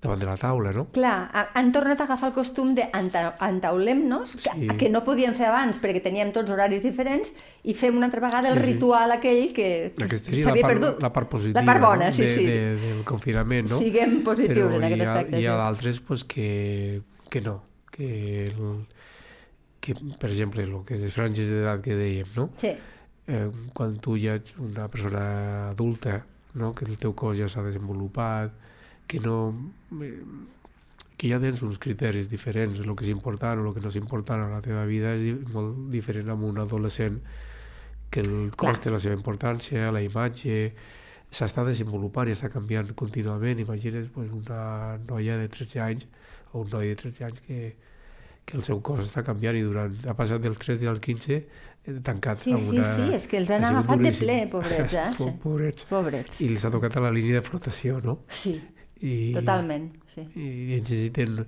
davant 0.00 0.20
de 0.20 0.26
la 0.28 0.36
taula, 0.38 0.70
no? 0.76 0.84
Clar, 0.94 1.14
ha- 1.32 1.48
han 1.58 1.72
tornat 1.72 1.98
a 2.00 2.04
agafar 2.04 2.28
el 2.28 2.34
costum 2.36 2.74
de 2.76 2.84
enta- 2.94 3.32
entaulem-nos, 3.48 4.36
que, 4.36 4.50
Sí. 4.54 4.68
que 4.78 4.88
no 4.92 5.02
podíem 5.02 5.34
fer 5.34 5.46
abans 5.48 5.80
perquè 5.82 6.02
teníem 6.04 6.30
tots 6.32 6.50
horaris 6.52 6.82
diferents, 6.84 7.32
i 7.64 7.74
fem 7.74 7.96
una 7.96 8.06
altra 8.06 8.20
vegada 8.20 8.50
el 8.52 8.60
Sí, 8.60 8.64
sí. 8.66 8.72
ritual 8.74 9.10
aquell 9.16 9.52
que, 9.56 9.94
que 9.96 10.18
s'havia 10.18 10.62
part, 10.62 10.74
perdut. 10.74 11.02
la 11.02 11.12
part 11.12 11.28
positiva 11.28 11.60
La 11.60 11.66
part 11.66 11.80
bona, 11.82 12.06
no? 12.10 12.12
sí, 12.12 12.22
de, 12.22 12.34
sí. 12.34 12.44
De, 12.46 12.76
del 12.76 13.04
confinament, 13.04 13.70
no? 13.70 13.78
Siguem 13.80 14.22
positius 14.22 14.58
Però 14.68 14.76
en 14.76 14.84
aquest 14.84 15.02
ha, 15.02 15.12
aspecte. 15.14 15.40
hi 15.40 15.46
ha 15.46 15.56
sí. 15.56 15.58
d'altres 15.64 16.00
pues, 16.00 16.24
que, 16.24 17.02
que 17.30 17.40
no, 17.40 17.62
que, 17.90 18.44
el, 18.44 18.86
que, 19.86 19.94
per 20.18 20.32
exemple, 20.32 20.66
el 20.66 20.82
que 20.88 20.98
les 20.98 21.14
franges 21.14 21.50
d'edat 21.52 21.82
que 21.84 21.94
dèiem, 21.94 22.30
no? 22.34 22.50
Sí, 22.58 22.74
eh, 23.26 23.50
quan 23.74 23.96
tu 24.02 24.16
ja 24.18 24.36
ets 24.40 24.56
una 24.58 24.88
persona 24.88 25.70
adulta, 25.70 26.24
no? 26.54 26.72
que 26.74 26.86
el 26.86 26.98
teu 26.98 27.14
cos 27.14 27.38
ja 27.38 27.48
s'ha 27.48 27.64
desenvolupat, 27.66 28.52
que 29.06 29.22
no... 29.22 29.38
Eh, 30.02 30.20
que 31.16 31.30
ja 31.30 31.38
tens 31.40 31.62
uns 31.64 31.78
criteris 31.80 32.28
diferents, 32.28 32.82
el 32.82 32.92
que 32.92 33.06
és 33.06 33.08
important 33.08 33.62
o 33.62 33.70
el 33.70 33.72
que 33.72 33.80
no 33.80 33.88
és 33.88 33.96
important 33.96 34.42
a 34.44 34.50
la 34.50 34.58
teva 34.60 34.82
vida 34.84 35.14
és 35.16 35.46
molt 35.48 35.86
diferent 35.88 36.28
amb 36.34 36.44
un 36.44 36.60
adolescent 36.60 37.16
que 38.12 38.20
el 38.20 38.50
cos 38.52 38.82
té 38.84 38.92
la 38.92 39.00
seva 39.00 39.16
importància, 39.16 39.88
la 39.96 40.02
imatge, 40.04 40.58
s'està 41.32 41.64
desenvolupant 41.64 42.28
i 42.28 42.36
està 42.36 42.50
canviant 42.52 42.92
contínuament. 42.92 43.62
Imagines 43.64 44.10
pues, 44.12 44.28
una 44.28 44.98
noia 45.08 45.38
de 45.40 45.48
13 45.48 45.80
anys 45.86 46.04
o 46.52 46.60
un 46.66 46.68
noi 46.74 46.92
de 46.92 47.00
13 47.00 47.24
anys 47.30 47.40
que, 47.48 47.72
que 48.46 48.56
el 48.56 48.62
seu 48.62 48.78
cos 48.86 49.02
està 49.08 49.24
canviant 49.26 49.56
i 49.58 49.62
durant, 49.66 49.94
ha 50.06 50.14
passat 50.14 50.40
dels 50.44 50.58
13 50.62 50.86
als 50.92 51.00
15 51.02 51.34
eh, 51.36 51.96
tancat 52.06 52.38
sí, 52.38 52.52
amb 52.54 52.62
sí, 52.70 52.78
una... 52.78 52.92
sí, 52.94 53.08
és 53.18 53.26
que 53.26 53.40
els 53.40 53.50
han 53.50 53.64
agafat 53.66 53.98
de 53.98 54.04
duríssim. 54.06 54.26
ple, 54.28 54.36
pobrets, 54.54 54.94
eh? 54.94 55.06
Po- 55.18 55.24
Sí. 55.26 55.36
Pobrets. 55.42 55.86
Pobrets. 55.90 56.40
I 56.46 56.50
els 56.54 56.64
ha 56.64 56.70
tocat 56.70 56.96
a 56.96 57.02
la 57.08 57.10
línia 57.14 57.40
de 57.40 57.46
flotació, 57.46 57.98
no? 58.04 58.20
Sí, 58.30 58.54
I, 59.02 59.32
totalment, 59.34 59.90
sí. 60.14 60.22
I 60.38 60.76
necessiten 60.78 61.40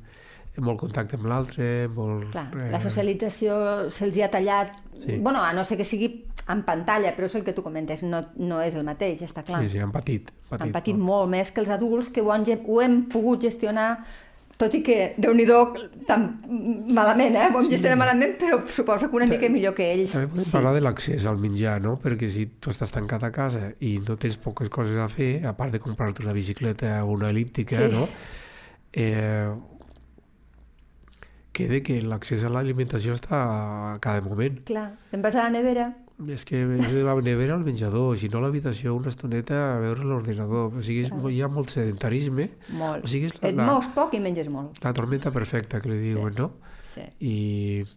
molt 0.59 0.81
contacte 0.83 1.15
amb 1.15 1.29
l'altre, 1.31 1.87
molt... 1.95 2.33
Clar, 2.35 2.49
eh, 2.59 2.71
la 2.75 2.81
socialització 2.83 3.55
se'ls 3.95 4.17
hi 4.19 4.25
ha 4.27 4.31
tallat, 4.35 4.75
Sí. 4.99 5.15
bueno, 5.23 5.39
a 5.39 5.53
no 5.55 5.63
ser 5.65 5.77
que 5.79 5.85
sigui 5.87 6.25
en 6.51 6.65
pantalla, 6.67 7.13
però 7.15 7.29
és 7.29 7.35
el 7.39 7.45
que 7.47 7.53
tu 7.55 7.63
comentes, 7.63 8.03
no, 8.03 8.25
no 8.43 8.59
és 8.65 8.75
el 8.75 8.83
mateix, 8.83 9.21
està 9.23 9.45
clar. 9.47 9.61
Sí, 9.63 9.69
sí, 9.77 9.79
han 9.79 9.93
patit. 9.95 10.33
patit 10.49 10.65
han 10.67 10.73
patit 10.75 10.97
no? 10.99 11.05
molt 11.13 11.31
més 11.31 11.53
que 11.55 11.61
els 11.63 11.71
adults 11.71 12.09
que 12.11 12.25
ho, 12.25 12.33
han, 12.35 12.43
ho 12.67 12.81
hem 12.83 13.05
pogut 13.13 13.45
gestionar 13.47 14.01
tot 14.59 14.75
i 14.75 14.81
que, 14.83 14.97
déu 15.23 15.35
nhi 15.39 15.47
tan 16.09 16.25
malament, 16.95 17.37
eh? 17.37 17.47
Hem 17.47 17.69
sí. 17.71 17.95
malament, 17.95 18.35
però 18.41 18.59
suposo 18.67 19.09
que 19.09 19.17
una 19.17 19.29
mica 19.31 19.49
millor 19.49 19.75
que 19.77 19.87
ells. 19.93 20.11
També 20.17 20.27
podem 20.33 20.49
sí. 20.49 20.55
parlar 20.57 20.75
de 20.75 20.83
l'accés 20.83 21.27
al 21.31 21.39
menjar, 21.39 21.79
no? 21.85 21.95
Perquè 22.03 22.29
si 22.33 22.47
tu 22.59 22.75
estàs 22.75 22.93
tancat 22.95 23.23
a 23.23 23.31
casa 23.31 23.71
i 23.81 23.99
no 24.03 24.17
tens 24.19 24.39
poques 24.43 24.69
coses 24.69 24.99
a 24.99 25.07
fer, 25.13 25.45
a 25.47 25.55
part 25.55 25.73
de 25.73 25.81
comprar-te 25.83 26.25
una 26.27 26.35
bicicleta 26.35 26.99
o 27.05 27.15
una 27.15 27.31
elíptica, 27.31 27.79
sí. 27.85 27.93
no? 27.93 28.09
Eh, 28.93 29.55
queda 31.53 31.81
que 31.87 32.01
l'accés 32.03 32.43
a 32.43 32.51
l'alimentació 32.51 33.15
està 33.19 33.45
a 33.95 33.97
cada 34.03 34.23
moment. 34.27 34.59
Clar, 34.67 34.91
te'n 35.13 35.23
vas 35.23 35.39
a 35.39 35.47
la 35.47 35.55
nevera, 35.55 35.93
és 36.27 36.45
que 36.45 36.65
de 36.67 37.03
la 37.07 37.15
nevera 37.23 37.55
al 37.55 37.63
menjador, 37.63 38.17
si 38.19 38.29
no 38.33 38.41
a 38.41 38.47
l'habitació 38.47 38.97
una 38.97 39.13
estoneta 39.13 39.59
a 39.77 39.79
veure 39.83 40.03
l'ordinador. 40.03 40.73
O 40.75 40.83
sigui, 40.83 41.05
és, 41.07 41.13
hi 41.15 41.43
ha 41.45 41.51
molt 41.53 41.71
sedentarisme. 41.71 42.49
Molt. 42.75 43.07
O 43.07 43.11
sigui, 43.11 43.31
és 43.31 43.37
la, 43.39 43.53
Et 43.53 43.61
mous 43.61 43.93
poc 43.95 44.17
i 44.19 44.23
menges 44.23 44.51
molt. 44.51 44.81
La 44.83 44.93
tormenta 44.97 45.31
perfecta, 45.35 45.79
que 45.85 45.93
li 45.93 46.01
diuen, 46.09 46.35
sí. 46.35 46.43
no? 46.43 46.51
Sí. 46.89 47.05
I, 47.23 47.37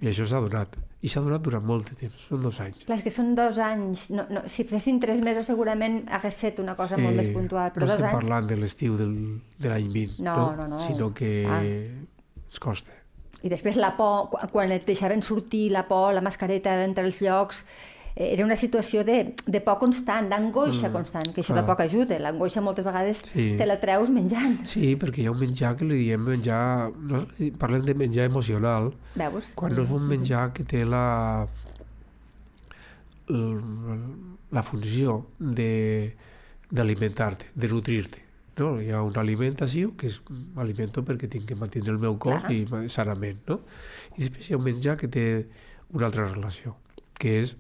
I 0.04 0.12
això 0.12 0.28
s'ha 0.30 0.42
donat. 0.44 0.78
I 1.02 1.10
s'ha 1.10 1.24
donat 1.26 1.42
durant 1.42 1.66
molt 1.66 1.90
de 1.90 1.98
temps, 1.98 2.28
són 2.30 2.44
dos 2.46 2.60
anys. 2.62 2.86
Clar, 2.86 3.00
que 3.02 3.14
són 3.14 3.34
dos 3.34 3.58
anys. 3.58 4.12
No, 4.14 4.28
no, 4.30 4.46
si 4.52 4.68
fessin 4.70 5.00
tres 5.02 5.24
mesos 5.26 5.50
segurament 5.50 6.04
hagués 6.14 6.38
estat 6.38 6.62
una 6.62 6.76
cosa 6.78 7.00
sí. 7.00 7.06
molt 7.08 7.18
més 7.18 7.32
puntual, 7.34 7.72
però 7.74 7.88
no 7.88 7.96
estem 7.96 8.12
anys... 8.12 8.18
parlant 8.20 8.50
de 8.52 8.58
l'estiu 8.62 9.00
del, 9.00 9.16
de 9.58 9.72
l'any 9.72 9.90
20, 9.96 10.20
no, 10.28 10.36
no, 10.60 10.68
no, 10.76 10.82
sinó 10.86 11.10
que 11.18 11.32
ah. 11.50 11.64
ens 11.66 12.62
costa. 12.62 12.94
I 13.42 13.50
després 13.50 13.80
la 13.82 13.96
por, 13.98 14.30
quan 14.54 14.70
et 14.70 14.86
deixaven 14.86 15.26
sortir 15.26 15.72
la 15.74 15.88
por, 15.90 16.12
la 16.14 16.22
mascareta 16.22 16.76
d'entre 16.78 17.08
els 17.08 17.24
llocs, 17.26 17.64
era 18.16 18.44
una 18.44 18.58
situació 18.60 19.06
de, 19.08 19.34
de 19.46 19.62
por 19.64 19.78
constant, 19.80 20.28
d'angoixa 20.30 20.90
mm, 20.90 20.94
constant, 20.94 21.30
que 21.32 21.42
això 21.42 21.54
clar. 21.54 21.64
tampoc 21.64 21.84
ajuda. 21.86 22.20
L'angoixa 22.20 22.64
moltes 22.64 22.86
vegades 22.86 23.24
sí. 23.30 23.52
te 23.60 23.68
la 23.68 23.80
treus 23.82 24.12
menjant. 24.14 24.60
Sí, 24.68 24.94
perquè 25.00 25.24
hi 25.24 25.30
ha 25.30 25.36
un 25.36 25.40
menjar 25.40 25.76
que 25.80 25.88
li 25.88 26.02
diem 26.04 26.24
menjar... 26.28 26.92
No, 27.08 27.24
parlem 27.62 27.86
de 27.88 27.96
menjar 27.98 28.28
emocional. 28.30 28.92
Veus? 29.16 29.54
Quan 29.56 29.76
no 29.78 29.88
és 29.88 29.96
un 29.96 30.08
menjar 30.12 30.50
que 30.56 30.68
té 30.68 30.84
la 30.86 31.06
la 33.32 34.64
funció 34.64 35.28
d'alimentar-te, 35.40 37.46
de, 37.54 37.68
de 37.68 37.74
nutrir-te. 37.74 38.20
No? 38.60 38.82
Hi 38.82 38.92
ha 38.92 39.02
una 39.02 39.22
alimentació 39.24 39.96
que 39.98 40.08
és 40.12 40.22
alimento 40.60 41.04
perquè 41.08 41.28
tinc 41.32 41.46
que 41.50 41.56
mantenir 41.58 41.90
el 41.94 42.00
meu 42.02 42.18
cos 42.22 42.44
Clar. 42.44 42.52
i 42.52 42.90
sanament. 42.92 43.40
No? 43.48 43.56
I 44.18 44.20
després 44.26 44.50
hi 44.50 44.54
ha 44.56 44.60
un 44.60 44.68
menjar 44.68 44.98
que 45.00 45.08
té 45.12 45.26
una 45.96 46.06
altra 46.10 46.24
relació, 46.28 46.76
que 47.20 47.30
és 47.42 47.56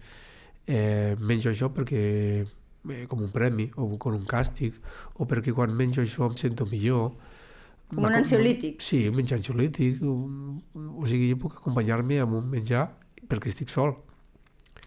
eh, 0.71 1.17
menjo 1.19 1.51
això 1.51 1.71
perquè 1.75 2.03
eh, 2.41 3.03
com 3.11 3.21
un 3.25 3.33
premi 3.33 3.67
o 3.75 3.89
com 4.01 4.15
un 4.15 4.23
càstig 4.29 4.77
o 5.19 5.27
perquè 5.27 5.53
quan 5.55 5.75
menjo 5.75 6.03
això 6.05 6.29
em 6.29 6.37
sento 6.39 6.67
millor. 6.71 7.11
Com 7.91 8.07
un 8.07 8.15
ansiolític. 8.15 8.79
Sí, 8.79 9.03
un 9.11 9.19
menjar 9.19 9.41
ansiolític 9.41 9.99
o 10.05 11.03
sigui, 11.09 11.33
jo 11.33 11.41
puc 11.43 11.59
acompanyar-me 11.59 12.21
amb 12.23 12.39
un 12.39 12.47
menjar 12.53 12.87
perquè 13.27 13.51
estic 13.51 13.69
sol. 13.73 13.97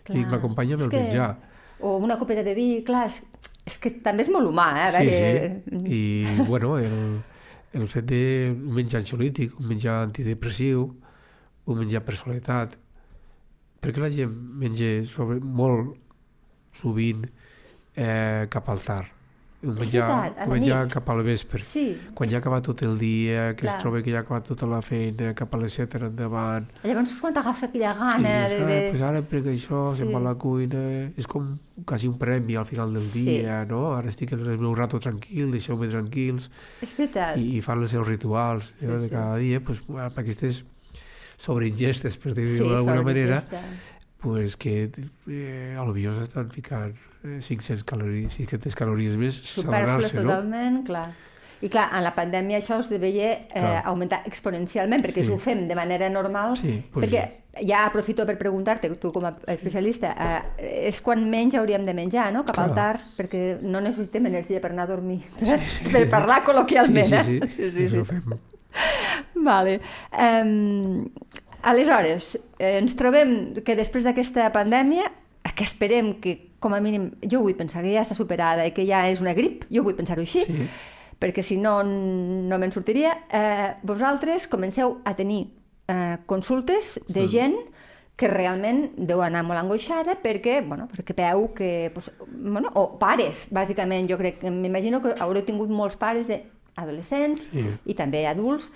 Clar. 0.05 0.19
i 0.21 0.25
m'acompanya 0.29 0.77
amb 0.77 0.85
el 0.85 0.91
que... 0.93 1.01
menjar. 1.01 1.31
o 1.81 1.97
una 1.97 2.19
copeta 2.21 2.43
de 2.45 2.53
vi, 2.57 2.67
clar 2.85 3.07
és, 3.09 3.23
és 3.65 3.79
que 3.81 3.93
també 4.05 4.25
és 4.25 4.31
molt 4.33 4.51
humà 4.51 4.67
eh? 4.77 4.83
A 4.85 5.01
sí, 5.01 5.15
sí, 5.17 5.95
i 5.97 6.01
bueno 6.51 6.77
el, 6.77 7.23
el 7.73 7.87
fet 7.89 8.05
de 8.11 8.21
un 8.53 8.75
menjar 8.77 9.01
ansiolític 9.01 9.57
un 9.61 9.71
menjar 9.73 10.03
antidepressiu 10.05 10.85
un 11.65 11.81
menjar 11.81 12.05
per 12.05 12.19
soledat 12.21 12.77
per 13.85 13.95
què 13.95 14.05
la 14.05 14.13
gent 14.13 14.35
menja 14.65 14.95
sobre, 15.09 15.41
molt 15.45 15.95
sovint 16.81 17.27
eh, 17.95 18.47
cap 18.51 18.73
al 18.73 18.83
tard? 18.83 19.15
Un 19.65 19.79
menjar, 19.79 20.35
un 20.45 20.51
menjar 20.53 20.81
cap 20.93 21.09
al 21.09 21.23
vespre. 21.25 21.63
Sí. 21.65 21.85
Quan 22.15 22.29
ja 22.29 22.37
ha 22.37 22.43
acabat 22.43 22.67
tot 22.67 22.83
el 22.85 22.99
dia, 23.01 23.55
que 23.55 23.65
Clar. 23.65 23.73
es 23.73 23.81
troba 23.81 24.03
que 24.05 24.13
ja 24.13 24.21
ha 24.21 24.25
acabat 24.27 24.49
tota 24.51 24.69
la 24.69 24.81
feina, 24.85 25.33
cap 25.37 25.55
a 25.57 25.61
les 25.63 25.77
7 25.81 26.03
endavant... 26.11 26.67
Llavors 26.85 27.15
és 27.15 27.23
quan 27.23 27.37
t'agafa 27.37 27.71
aquella 27.71 27.95
gana 27.97 28.35
I, 28.45 28.51
de... 28.53 28.59
de... 28.69 28.77
Pues 28.93 29.05
ara 29.09 29.23
prenc 29.31 29.49
això, 29.55 29.87
sí. 29.93 30.03
se'n 30.03 30.13
va 30.13 30.21
a 30.21 30.27
la 30.27 30.35
cuina... 30.41 30.83
És 31.21 31.29
com 31.31 31.55
quasi 31.89 32.11
un 32.11 32.19
premi 32.21 32.59
al 32.61 32.69
final 32.69 32.93
del 32.93 33.09
dia, 33.09 33.63
sí. 33.63 33.71
no? 33.73 33.87
Ara 33.97 34.13
estic 34.13 34.37
en 34.37 34.45
el 34.45 34.61
meu 34.61 34.77
rato 34.77 35.01
tranquil, 35.01 35.49
deixeu-me 35.55 35.89
tranquils. 35.89 36.51
És 36.85 36.93
veritat. 36.99 37.41
I, 37.41 37.57
i 37.57 37.65
fan 37.65 37.81
els 37.81 37.97
seus 37.97 38.07
rituals 38.11 38.75
sí, 38.75 38.85
de 38.91 39.01
sí. 39.07 39.13
cada 39.17 39.41
dia, 39.41 39.65
pues, 39.65 39.81
amb 39.89 40.25
aquestes 40.27 40.65
sobreingestes, 41.37 42.19
per 42.21 42.35
dir-ho 42.37 42.57
sí, 42.57 42.69
d'alguna 42.69 43.03
manera, 43.03 43.43
pues 44.25 44.57
que 44.57 44.91
eh, 45.29 45.75
a 45.77 45.85
l'oviós 45.85 46.23
estan 46.23 46.49
ficant 46.51 46.95
eh, 47.25 47.41
500 47.45 47.85
calories, 47.85 48.39
500 48.41 48.79
calories 48.79 49.19
més 49.21 49.37
Superflues 49.37 50.15
no? 50.17 50.25
totalment, 50.25 50.83
clar. 50.87 51.09
I 51.65 51.71
clar, 51.73 51.87
en 51.97 52.03
la 52.05 52.13
pandèmia 52.17 52.59
això 52.61 52.77
es 52.83 52.91
deveia 52.93 53.31
eh, 53.41 53.81
augmentar 53.89 54.23
exponencialment, 54.29 55.05
perquè 55.05 55.25
sí. 55.25 55.33
ho 55.33 55.39
fem 55.41 55.65
de 55.69 55.77
manera 55.79 56.11
normal, 56.13 56.59
sí, 56.61 56.77
pues 56.93 57.07
perquè 57.07 57.23
sí. 57.25 57.69
ja 57.71 57.85
aprofito 57.87 58.27
per 58.29 58.37
preguntar-te, 58.41 58.91
tu 59.01 59.13
com 59.15 59.29
a 59.29 59.33
especialista, 59.55 60.13
eh, 60.13 60.89
és 60.91 61.01
quan 61.05 61.25
menys 61.31 61.57
hauríem 61.61 61.87
de 61.89 61.97
menjar, 61.97 62.31
no?, 62.35 62.45
cap 62.49 62.59
clar. 62.59 62.67
al 62.69 62.77
tard, 62.81 63.07
perquè 63.17 63.45
no 63.63 63.81
necessitem 63.85 64.29
energia 64.33 64.61
per 64.61 64.75
anar 64.75 64.89
a 64.89 64.93
dormir, 64.93 65.23
per, 65.39 65.61
sí, 65.61 65.89
per 65.93 66.05
parlar 66.13 66.43
col·loquialment, 66.49 67.13
sí, 67.13 67.23
sí, 67.23 67.25
sí, 67.25 67.39
eh? 67.39 67.55
sí, 67.55 67.71
sí, 67.71 67.89
sí, 67.89 67.89
sí. 67.97 68.05
fem. 68.13 68.37
Vale. 69.49 69.81
Um, 70.13 71.09
aleshores, 71.63 72.35
eh, 72.59 72.79
ens 72.81 72.97
trobem 72.99 73.55
que 73.65 73.77
després 73.79 74.07
d'aquesta 74.07 74.51
pandèmia, 74.55 75.11
que 75.55 75.65
esperem 75.67 76.15
que, 76.21 76.37
com 76.61 76.75
a 76.75 76.81
mínim, 76.83 77.13
jo 77.31 77.43
vull 77.45 77.57
pensar 77.57 77.85
que 77.85 77.93
ja 77.93 78.03
està 78.03 78.17
superada 78.17 78.65
i 78.67 78.73
que 78.75 78.87
ja 78.89 79.05
és 79.11 79.21
una 79.23 79.35
grip, 79.37 79.67
jo 79.71 79.85
vull 79.87 79.97
pensar-ho 79.97 80.25
així, 80.25 80.45
sí. 80.49 80.69
perquè 81.21 81.45
si 81.47 81.59
no, 81.61 81.79
no 81.85 82.59
me'n 82.59 82.73
sortiria, 82.75 83.13
eh, 83.29 83.75
vosaltres 83.87 84.49
comenceu 84.51 84.99
a 85.05 85.15
tenir 85.15 85.47
eh, 85.89 86.17
consultes 86.27 86.99
de 87.07 87.23
mm. 87.23 87.31
gent 87.31 87.59
que 88.17 88.29
realment 88.31 88.93
deu 88.95 89.25
anar 89.27 89.43
molt 89.43 89.59
angoixada 89.59 90.15
perquè, 90.23 90.61
bueno, 90.63 90.87
perquè 90.91 91.17
veu 91.19 91.49
que... 91.55 91.91
Pues, 91.95 92.13
bueno, 92.31 92.71
o 92.79 92.95
pares, 92.99 93.49
bàsicament, 93.51 94.07
jo 94.11 94.19
crec 94.21 94.39
que 94.43 94.53
m'imagino 94.55 95.01
que 95.03 95.17
haureu 95.19 95.43
tingut 95.47 95.71
molts 95.71 95.99
pares 95.99 96.29
de 96.31 96.45
adolescents 96.81 97.47
sí. 97.51 97.69
i 97.85 97.97
també 97.99 98.25
adults. 98.31 98.73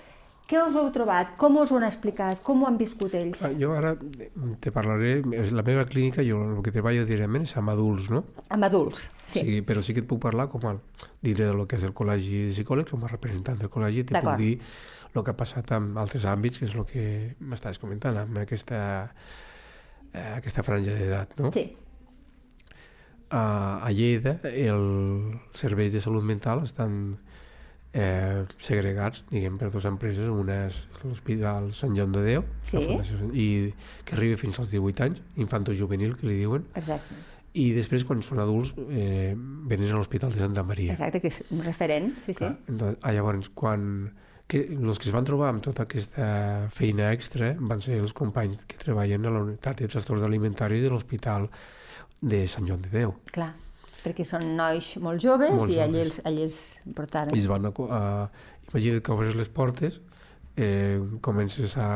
Què 0.49 0.57
us 0.65 0.73
heu 0.73 0.87
trobat? 0.89 1.35
Com 1.37 1.59
us 1.61 1.69
ho 1.69 1.77
han 1.77 1.85
explicat? 1.85 2.39
Com 2.41 2.63
ho 2.63 2.67
han 2.69 2.77
viscut 2.79 3.13
ells? 3.13 3.37
Ah, 3.45 3.51
jo 3.53 3.75
ara 3.77 3.91
te 4.63 4.71
parlaré... 4.73 5.19
La 5.53 5.61
meva 5.65 5.83
clínica, 5.85 6.25
jo 6.25 6.39
el 6.41 6.63
que 6.65 6.73
treballo 6.73 7.03
directament 7.05 7.45
és 7.45 7.53
amb 7.61 7.69
adults, 7.75 8.07
no? 8.09 8.23
Amb 8.49 8.65
adults, 8.65 9.11
sí. 9.27 9.43
sí 9.43 9.59
però 9.65 9.83
sí 9.85 9.93
que 9.93 10.01
et 10.01 10.07
puc 10.09 10.23
parlar 10.23 10.47
com 10.49 10.65
a, 10.65 10.73
diré 11.21 11.51
del 11.51 11.61
que 11.69 11.77
és 11.77 11.85
el 11.85 11.93
Col·legi 11.93 12.47
de 12.47 12.55
Psicòlegs, 12.55 12.89
com 12.89 13.05
a 13.05 13.11
representant 13.11 13.61
del 13.61 13.69
col·legi, 13.69 14.07
te 14.09 14.17
puc 14.17 14.41
dir 14.41 14.55
el 15.13 15.21
que 15.21 15.35
ha 15.35 15.37
passat 15.37 15.69
en 15.77 15.93
altres 16.01 16.25
àmbits, 16.29 16.57
que 16.57 16.65
és 16.65 16.73
el 16.73 16.89
que 16.89 17.05
m'estaves 17.45 17.77
comentant, 17.81 18.17
amb 18.23 18.41
aquesta, 18.41 18.81
eh, 20.13 20.31
aquesta 20.33 20.65
franja 20.65 20.97
d'edat, 20.97 21.37
no? 21.41 21.53
Sí. 21.53 21.67
A, 23.29 23.41
a 23.85 23.93
Lleida, 23.93 24.39
els 24.49 25.61
serveis 25.61 25.93
de 25.93 26.01
salut 26.01 26.25
mental 26.25 26.63
estan 26.65 27.19
eh, 27.93 28.45
segregats, 28.61 29.23
diguem, 29.31 29.57
per 29.59 29.69
dues 29.73 29.87
empreses, 29.89 30.29
una 30.29 30.65
és 30.67 30.79
l'Hospital 31.03 31.71
Sant 31.75 31.95
Joan 31.97 32.13
de 32.13 32.23
Déu, 32.25 32.45
sí. 32.69 32.83
i 33.33 33.47
que 34.05 34.17
arriba 34.17 34.37
fins 34.39 34.61
als 34.61 34.73
18 34.75 35.05
anys, 35.07 35.21
infanto-juvenil, 35.41 36.15
que 36.19 36.29
li 36.29 36.39
diuen, 36.43 36.67
Exacte. 36.79 37.17
i 37.57 37.69
després, 37.75 38.05
quan 38.05 38.21
són 38.25 38.41
adults, 38.43 38.75
eh, 38.89 39.33
venen 39.35 39.93
a 39.93 39.99
l'Hospital 39.99 40.33
de 40.35 40.43
Santa 40.43 40.65
Maria. 40.65 40.95
Exacte, 40.97 41.21
que 41.23 41.33
és 41.33 41.41
un 41.49 41.63
referent, 41.65 42.11
sí, 42.25 42.35
Clar, 42.37 42.55
sí. 42.55 42.73
Entonces, 42.73 42.99
ah, 43.01 43.13
llavors, 43.15 43.49
quan 43.53 43.87
que 44.49 44.63
els 44.73 44.97
que 44.97 45.05
es 45.05 45.13
van 45.13 45.27
trobar 45.27 45.51
amb 45.53 45.61
tota 45.61 45.83
aquesta 45.85 46.67
feina 46.73 47.11
extra 47.13 47.51
van 47.59 47.83
ser 47.85 47.99
els 48.01 48.15
companys 48.17 48.63
que 48.65 48.79
treballen 48.81 49.27
a 49.29 49.33
la 49.35 49.43
unitat 49.45 49.83
de 49.83 49.89
trastorns 49.91 50.25
alimentaris 50.25 50.81
de 50.81 50.89
l'Hospital 50.89 51.45
de 52.19 52.47
Sant 52.49 52.65
Joan 52.65 52.81
de 52.81 52.89
Déu. 52.89 53.13
Clar 53.29 53.51
perquè 54.03 54.25
són 54.27 54.45
nois 54.57 54.93
molt 55.03 55.21
joves 55.23 55.53
molt 55.55 55.73
i 55.73 55.79
allí 55.83 56.03
els, 56.05 56.19
allí 56.27 56.45
els 56.47 56.59
portaren. 56.95 57.33
Ells 57.35 57.49
van 57.51 57.67
a, 57.69 57.71
a, 57.71 58.01
imagina't 58.69 59.03
que 59.05 59.13
obres 59.15 59.37
les 59.37 59.51
portes, 59.51 59.99
eh, 60.55 60.99
comences 61.25 61.75
a, 61.77 61.89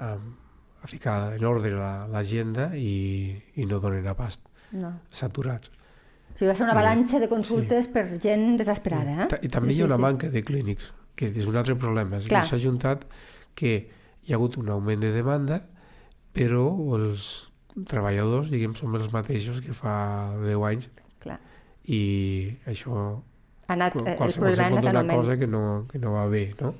a, 0.00 0.10
a 0.14 0.90
ficar 0.90 1.34
en 1.36 1.46
ordre 1.48 1.72
l'agenda 1.74 2.70
la, 2.72 2.78
i, 2.78 3.34
i 3.56 3.66
no 3.70 3.80
donen 3.82 4.06
abast. 4.10 4.46
No. 4.74 4.90
Saturats. 5.10 5.70
O 6.34 6.36
sigui, 6.36 6.50
va 6.50 6.56
ser 6.58 6.66
una 6.66 6.74
avalanxa 6.74 7.20
de 7.22 7.28
consultes 7.30 7.86
sí. 7.86 7.92
per 7.94 8.08
gent 8.18 8.56
desesperada. 8.58 9.28
Eh? 9.28 9.42
I 9.46 9.50
també 9.52 9.70
sí, 9.70 9.78
hi 9.78 9.84
ha 9.84 9.88
una 9.90 10.00
sí. 10.00 10.02
manca 10.02 10.30
de 10.32 10.42
clínics, 10.42 10.90
que 11.14 11.30
és 11.30 11.46
un 11.46 11.58
altre 11.60 11.76
problema. 11.78 12.18
S'ha 12.18 12.58
juntat 12.58 13.06
que 13.54 13.74
hi 14.24 14.32
ha 14.32 14.38
hagut 14.40 14.58
un 14.58 14.72
augment 14.74 15.04
de 15.04 15.12
demanda, 15.14 15.60
però 16.34 16.66
els 16.98 17.53
treballadors, 17.90 18.50
diguem, 18.52 18.74
som 18.78 18.94
els 18.94 19.10
mateixos 19.12 19.60
que 19.64 19.74
fa 19.76 19.94
10 20.42 20.66
anys. 20.70 20.90
Clar. 21.24 21.38
I 21.90 22.02
això... 22.70 23.04
Ha 23.64 23.74
anat, 23.74 23.96
eh, 24.02 24.14
qualsevol 24.18 24.52
el 24.52 24.58
problema 24.76 25.00
una 25.02 25.16
cosa 25.16 25.38
que 25.40 25.48
no, 25.48 25.62
que 25.90 25.98
no 25.98 26.12
va 26.14 26.26
bé, 26.28 26.46
no? 26.60 26.74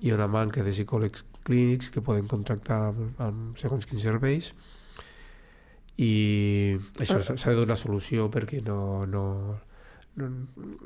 Hi 0.00 0.10
ha 0.10 0.16
una 0.16 0.30
manca 0.32 0.64
de 0.64 0.72
psicòlegs 0.72 1.26
clínics 1.44 1.90
que 1.92 2.02
poden 2.04 2.28
contractar 2.28 2.80
amb, 2.90 3.20
amb 3.20 3.58
segons 3.60 3.86
quins 3.88 4.04
serveis 4.04 4.52
i 6.00 6.12
això 7.00 7.18
s'ha 7.20 7.52
de 7.52 7.58
donar 7.58 7.76
solució 7.76 8.30
perquè 8.32 8.62
no, 8.64 9.04
no, 9.08 9.24
no, 10.16 10.26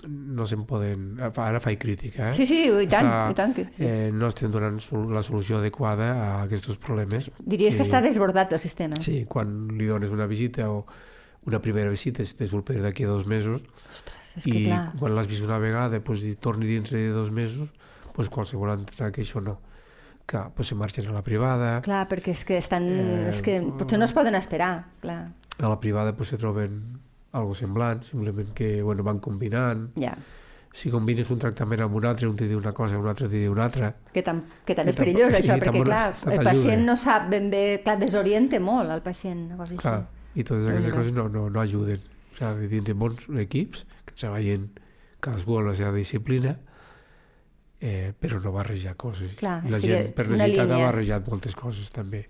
no 0.08 0.46
se'n 0.46 0.64
poden... 0.68 1.16
Ara 1.20 1.60
faig 1.60 1.78
crítica, 1.80 2.28
eh? 2.30 2.34
Sí, 2.36 2.46
sí, 2.46 2.64
i 2.68 2.86
tant, 2.90 3.06
Està- 3.08 3.30
i 3.30 3.34
tant. 3.38 3.54
Que, 3.56 3.64
sí. 3.76 3.84
Eh, 3.86 4.10
no 4.12 4.28
estem 4.30 4.52
donant 4.52 4.76
la 5.10 5.22
solució 5.24 5.58
adequada 5.58 6.10
a 6.12 6.28
aquests 6.44 6.76
problemes. 6.82 7.30
Diries 7.40 7.74
que 7.74 7.82
i- 7.82 7.86
està 7.88 8.02
desbordat 8.04 8.52
el 8.52 8.60
sistema. 8.60 8.96
Sí, 9.00 9.24
quan 9.28 9.68
li 9.78 9.86
dones 9.90 10.10
una 10.14 10.26
visita 10.30 10.68
o 10.70 10.84
una 11.46 11.60
primera 11.60 11.90
visita, 11.90 12.24
si 12.24 12.36
te 12.36 12.46
surt 12.48 12.64
per 12.68 12.80
d'aquí 12.82 13.04
a 13.04 13.08
dos 13.08 13.26
mesos, 13.26 13.62
Ostres, 13.90 14.36
és 14.38 14.44
que 14.44 14.58
i 14.58 14.64
clar. 14.66 14.92
quan 14.98 15.14
l'has 15.14 15.26
vist 15.28 15.44
una 15.44 15.58
vegada, 15.58 15.98
pues, 16.00 16.22
i 16.24 16.34
torni 16.36 16.66
dintre 16.66 16.98
de 17.02 17.10
dos 17.12 17.30
mesos, 17.30 17.68
pues, 18.14 18.30
qualsevol 18.30 18.70
altra 18.70 19.10
que 19.12 19.22
això 19.22 19.42
no. 19.42 19.58
Que 20.26 20.38
pues, 20.56 20.68
se 20.68 20.74
marxen 20.74 21.06
a 21.08 21.12
la 21.12 21.20
privada, 21.22 21.82
Clar, 21.84 22.06
perquè 22.08 22.32
és 22.32 22.44
que 22.48 22.56
estan... 22.56 22.82
Eh, 22.88 23.28
és 23.28 23.42
que 23.44 23.58
potser 23.76 23.98
no 24.00 24.06
es 24.06 24.14
poden 24.16 24.34
esperar, 24.38 24.86
clar. 25.02 25.32
a 25.58 25.68
la 25.68 25.76
privada 25.80 26.14
pues, 26.16 26.30
se 26.32 26.38
troben 26.40 26.78
algo 27.34 27.54
semblant, 27.58 28.02
simplement 28.06 28.52
que 28.54 28.82
bueno, 28.82 29.02
van 29.06 29.18
combinant. 29.18 29.88
Ja. 30.00 30.14
Si 30.74 30.90
combines 30.90 31.28
un 31.30 31.38
tractament 31.38 31.84
amb 31.84 31.94
un 31.94 32.04
altre, 32.08 32.26
un 32.26 32.34
te 32.34 32.48
diu 32.50 32.58
una 32.58 32.72
cosa, 32.74 32.98
un 32.98 33.06
altre 33.06 33.28
te 33.30 33.38
diu 33.38 33.52
una 33.54 33.68
altra. 33.68 33.92
Que, 34.12 34.22
tam 34.26 34.40
que 34.66 34.74
també 34.74 34.90
Que 34.90 34.96
és 34.96 34.98
perillós, 34.98 35.30
tampoc- 35.30 35.44
això, 35.44 35.54
sí, 35.54 35.62
perquè, 35.62 35.84
clar, 35.86 36.32
el 36.34 36.44
pacient 36.48 36.82
no 36.88 36.96
sap 36.98 37.28
ben 37.30 37.46
bé... 37.52 37.60
Clar, 37.84 37.94
desorienta 38.00 38.58
molt 38.60 38.90
el 38.90 39.02
pacient, 39.04 39.44
una 39.52 39.58
cosa 39.60 39.76
Clar, 39.78 39.94
així. 40.00 40.40
i 40.40 40.46
totes 40.48 40.66
aquestes 40.72 40.96
coses 40.96 41.14
no, 41.14 41.28
no, 41.30 41.44
no 41.50 41.60
ajuden. 41.62 42.02
O 42.34 42.36
sigui, 42.40 42.66
dins 42.72 42.88
de 42.88 42.96
bons 42.98 43.28
equips 43.44 43.84
que 44.08 44.16
treballen 44.18 44.66
cadascú 45.22 45.60
amb 45.60 45.70
la 45.70 45.76
seva 45.78 45.92
disciplina, 45.94 46.56
eh, 47.80 48.12
però 48.18 48.40
no 48.42 48.50
barrejar 48.52 48.96
coses. 48.96 49.36
Clar, 49.38 49.60
la 49.70 49.78
gent, 49.78 50.10
per 50.16 50.26
necessitat, 50.30 50.70
ha 50.74 50.80
barrejat 50.88 51.30
moltes 51.30 51.54
coses, 51.54 51.90
també. 51.94 52.24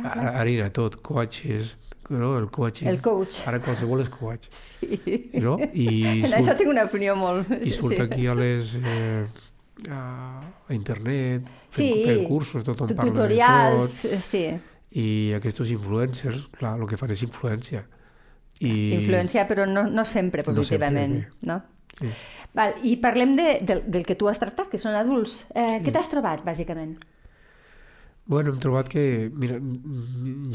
Clar, 0.00 0.12
clar. 0.16 0.34
ara 0.40 0.50
era 0.50 0.70
tot, 0.74 0.98
coaches, 1.04 1.76
no? 2.10 2.38
el 2.38 2.50
coaching. 2.50 2.86
El 2.88 3.00
coach. 3.00 3.42
Ara 3.46 3.60
qualsevol 3.60 4.00
és 4.02 4.08
coach, 4.10 4.48
Sí. 4.58 5.30
no? 5.40 5.56
I 5.72 5.86
En 6.22 6.24
això 6.32 6.42
surt, 6.44 6.58
tinc 6.58 6.70
una 6.70 6.84
opinió 6.88 7.14
molt... 7.16 7.50
i 7.62 7.70
surt 7.70 7.96
sí. 7.96 8.02
aquí 8.02 8.26
a 8.26 8.34
les... 8.34 8.74
Eh, 8.76 9.24
a, 9.90 10.02
a 10.68 10.74
internet, 10.74 11.46
fent, 11.70 11.80
Sí. 11.80 12.04
fent 12.06 12.26
cursos, 12.28 12.62
tothom 12.64 12.92
parla 12.94 13.10
Tutorials, 13.10 14.02
de 14.02 14.10
tot. 14.16 14.22
sí. 14.22 14.44
I 14.92 15.32
aquests 15.38 15.70
influencers, 15.72 16.48
clar, 16.52 16.74
el 16.78 16.86
que 16.86 16.98
fan 17.00 17.10
és 17.14 17.22
influència. 17.24 17.80
I, 18.60 18.92
Influenciar, 18.98 19.46
però 19.48 19.64
no, 19.66 19.86
no 19.88 20.04
sempre 20.04 20.42
No 20.42 20.52
sempre, 20.52 20.52
positivament, 20.52 21.16
no? 21.48 21.62
Sí. 21.98 22.10
Val, 22.54 22.74
I 22.84 22.96
parlem 23.00 23.32
de, 23.36 23.46
del, 23.64 23.80
del 23.90 24.04
que 24.04 24.14
tu 24.14 24.28
has 24.28 24.38
tractat, 24.38 24.68
que 24.68 24.78
són 24.78 24.94
adults. 24.94 25.46
Eh, 25.54 25.80
Mm. 25.80 25.84
Què 25.86 25.92
t'has 25.96 26.10
trobat, 26.12 26.44
bàsicament? 26.44 26.98
Bueno, 28.24 28.52
hem 28.52 28.58
trobat 28.62 28.86
que, 28.88 29.30
mira, 29.34 29.56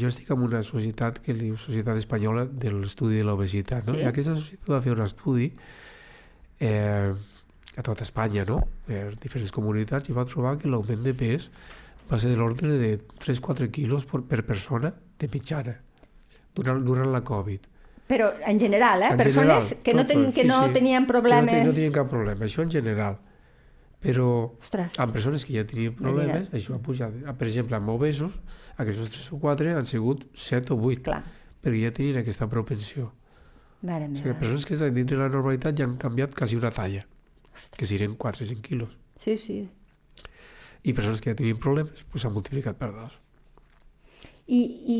jo 0.00 0.08
estic 0.08 0.30
en 0.32 0.44
una 0.46 0.62
societat 0.64 1.18
que 1.20 1.34
li 1.36 1.50
diu 1.50 1.58
Societat 1.60 1.98
Espanyola 2.00 2.46
de 2.48 2.72
l'Estudi 2.72 3.20
de 3.20 3.26
l'Obesitat, 3.28 3.84
no? 3.90 3.96
Sí. 3.96 4.06
I 4.06 4.08
aquesta 4.08 4.36
societat 4.38 4.70
va 4.72 4.80
fer 4.84 4.94
un 4.94 5.02
estudi 5.04 5.50
eh, 6.64 7.12
a 7.76 7.84
tota 7.84 8.06
Espanya, 8.08 8.46
no? 8.48 8.62
Per 8.88 9.02
diferents 9.20 9.52
comunitats 9.52 10.08
i 10.08 10.16
va 10.16 10.24
trobar 10.24 10.56
que 10.58 10.70
l'augment 10.72 11.04
de 11.04 11.12
pes 11.12 11.50
va 12.08 12.16
ser 12.18 12.32
de 12.32 12.40
l'ordre 12.40 12.72
de 12.80 12.94
3-4 13.20 13.68
quilos 13.70 14.08
per, 14.08 14.22
per 14.24 14.46
persona 14.48 14.94
de 15.20 15.28
mitjana 15.28 15.76
durant, 16.56 16.80
durant 16.84 17.12
la 17.12 17.20
Covid. 17.20 17.68
Però 18.08 18.32
en 18.48 18.58
general, 18.58 19.02
eh? 19.04 19.12
En 19.12 19.20
Persones 19.20 19.68
general, 19.68 19.82
que, 19.84 19.94
no, 19.94 20.06
ten, 20.08 20.24
tot, 20.24 20.34
que 20.34 20.42
sí, 20.46 20.48
no 20.48 20.64
sí. 20.64 20.72
tenien 20.72 21.04
Que 21.04 21.12
problemes... 21.12 21.52
no, 21.52 21.58
ten, 21.58 21.66
no 21.68 21.76
tenien 21.76 21.92
cap 21.92 22.08
problema, 22.08 22.48
això 22.48 22.64
en 22.64 22.72
general. 22.72 23.18
Però 23.98 24.54
Ostres, 24.60 24.94
amb 25.02 25.12
persones 25.12 25.42
que 25.44 25.56
ja 25.56 25.64
tenien 25.66 25.94
problemes, 25.98 26.52
això 26.54 26.76
ha 26.76 26.82
pujat. 26.82 27.16
Ah, 27.26 27.34
Per 27.34 27.48
exemple, 27.48 27.74
amb 27.76 27.90
obesos, 27.90 28.36
aquests 28.78 29.10
3 29.16 29.32
o 29.34 29.38
4 29.42 29.72
han 29.76 29.86
sigut 29.90 30.26
7 30.38 30.70
o 30.72 30.78
8, 30.78 31.02
clar. 31.08 31.22
perquè 31.64 31.80
ja 31.82 31.90
tenien 31.96 32.20
aquesta 32.20 32.46
propensió. 32.48 33.10
Mare 33.82 34.06
O 34.10 34.14
sigui, 34.14 34.34
persones 34.38 34.66
que 34.66 34.74
estan 34.74 34.94
dintre 34.94 35.16
de 35.16 35.22
la 35.22 35.28
normalitat 35.30 35.74
ja 35.78 35.84
han 35.86 35.96
canviat 35.98 36.34
quasi 36.34 36.56
una 36.58 36.70
talla, 36.70 37.04
que 37.76 37.86
serien 37.86 38.14
4 38.14 38.44
o 38.44 38.48
5 38.48 38.62
quilos. 38.62 38.94
Sí, 39.18 39.36
sí. 39.36 39.68
I 40.84 40.92
persones 40.94 41.20
que 41.20 41.30
ja 41.32 41.36
tenien 41.38 41.58
problemes, 41.58 42.04
s'han 42.14 42.32
multiplicat 42.32 42.78
per 42.78 42.92
dos. 42.94 43.18
I, 44.46 44.62
i 44.94 44.98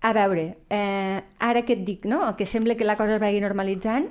a 0.00 0.12
veure, 0.16 0.56
eh, 0.70 1.20
ara 1.38 1.62
que 1.68 1.76
et 1.76 1.84
dic, 1.84 2.04
no? 2.08 2.34
que 2.36 2.46
sembla 2.46 2.74
que 2.74 2.84
la 2.84 2.96
cosa 2.96 3.16
es 3.16 3.20
vagi 3.20 3.40
normalitzant, 3.40 4.08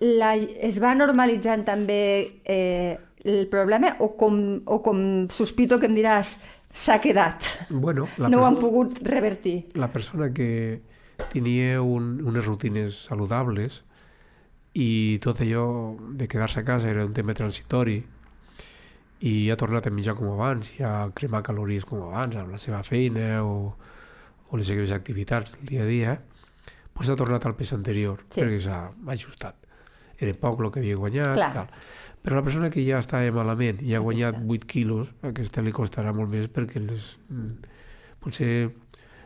la, 0.00 0.34
es 0.36 0.80
va 0.82 0.94
normalitzant 0.94 1.64
també 1.64 2.40
eh, 2.44 2.96
el 3.26 3.46
problema 3.50 3.96
o 4.00 4.12
com, 4.16 4.36
o 4.64 4.78
com 4.82 5.00
sospito 5.34 5.80
que 5.82 5.88
em 5.90 5.96
diràs 5.98 6.36
s'ha 6.76 6.98
quedat? 7.02 7.42
Bueno, 7.70 8.06
la, 8.20 8.28
no 8.30 8.40
ho 8.42 8.46
han 8.46 8.56
pogut 8.60 8.98
revertir. 9.02 9.66
la 9.74 9.88
persona 9.90 10.30
que 10.32 10.80
tenia 11.32 11.80
un, 11.82 12.20
unes 12.22 12.44
rutines 12.44 13.04
saludables 13.08 13.82
i 14.76 15.16
tot 15.24 15.40
allò 15.40 15.96
de 16.12 16.28
quedar-se 16.28 16.60
a 16.60 16.64
casa 16.68 16.90
era 16.92 17.04
un 17.06 17.14
tema 17.16 17.32
transitori 17.34 18.02
i 19.24 19.48
ha 19.50 19.56
tornat 19.56 19.86
a 19.88 19.90
menjar 19.90 20.14
com 20.18 20.28
abans, 20.34 20.74
i 20.76 20.82
a 20.84 21.08
cremar 21.16 21.40
calories 21.42 21.86
com 21.88 22.02
abans, 22.04 22.36
amb 22.36 22.52
la 22.52 22.58
seva 22.60 22.82
feina 22.84 23.40
o, 23.42 23.72
o 24.52 24.56
les 24.60 24.68
seves 24.68 24.92
activitats 24.92 25.54
del 25.56 25.64
dia 25.70 25.82
a 25.86 25.88
dia, 25.88 26.16
doncs 26.92 27.08
ha 27.08 27.16
tornat 27.16 27.46
al 27.48 27.56
pes 27.56 27.72
anterior, 27.72 28.20
Sí. 28.28 28.42
perquè 28.42 28.60
s'ha 28.60 28.82
ajustat. 29.16 29.56
Era 30.20 30.32
poc 30.40 30.60
el 30.60 30.70
que 30.72 30.80
havia 30.84 30.96
guanyat, 31.00 31.32
Clar. 31.34 31.50
tal. 31.56 31.72
Però 32.26 32.34
la 32.40 32.42
persona 32.42 32.68
que 32.74 32.82
ja 32.82 32.98
estava 32.98 33.30
malament 33.30 33.78
i 33.86 33.94
ha 33.94 34.00
guanyat 34.02 34.40
Aquesta. 34.40 34.52
8 34.56 34.66
quilos, 34.66 35.12
aquesta 35.22 35.62
li 35.62 35.70
costarà 35.72 36.10
molt 36.12 36.28
més 36.32 36.48
perquè 36.50 36.82
les, 36.82 37.12
mm, 37.30 37.52
potser 38.18 38.50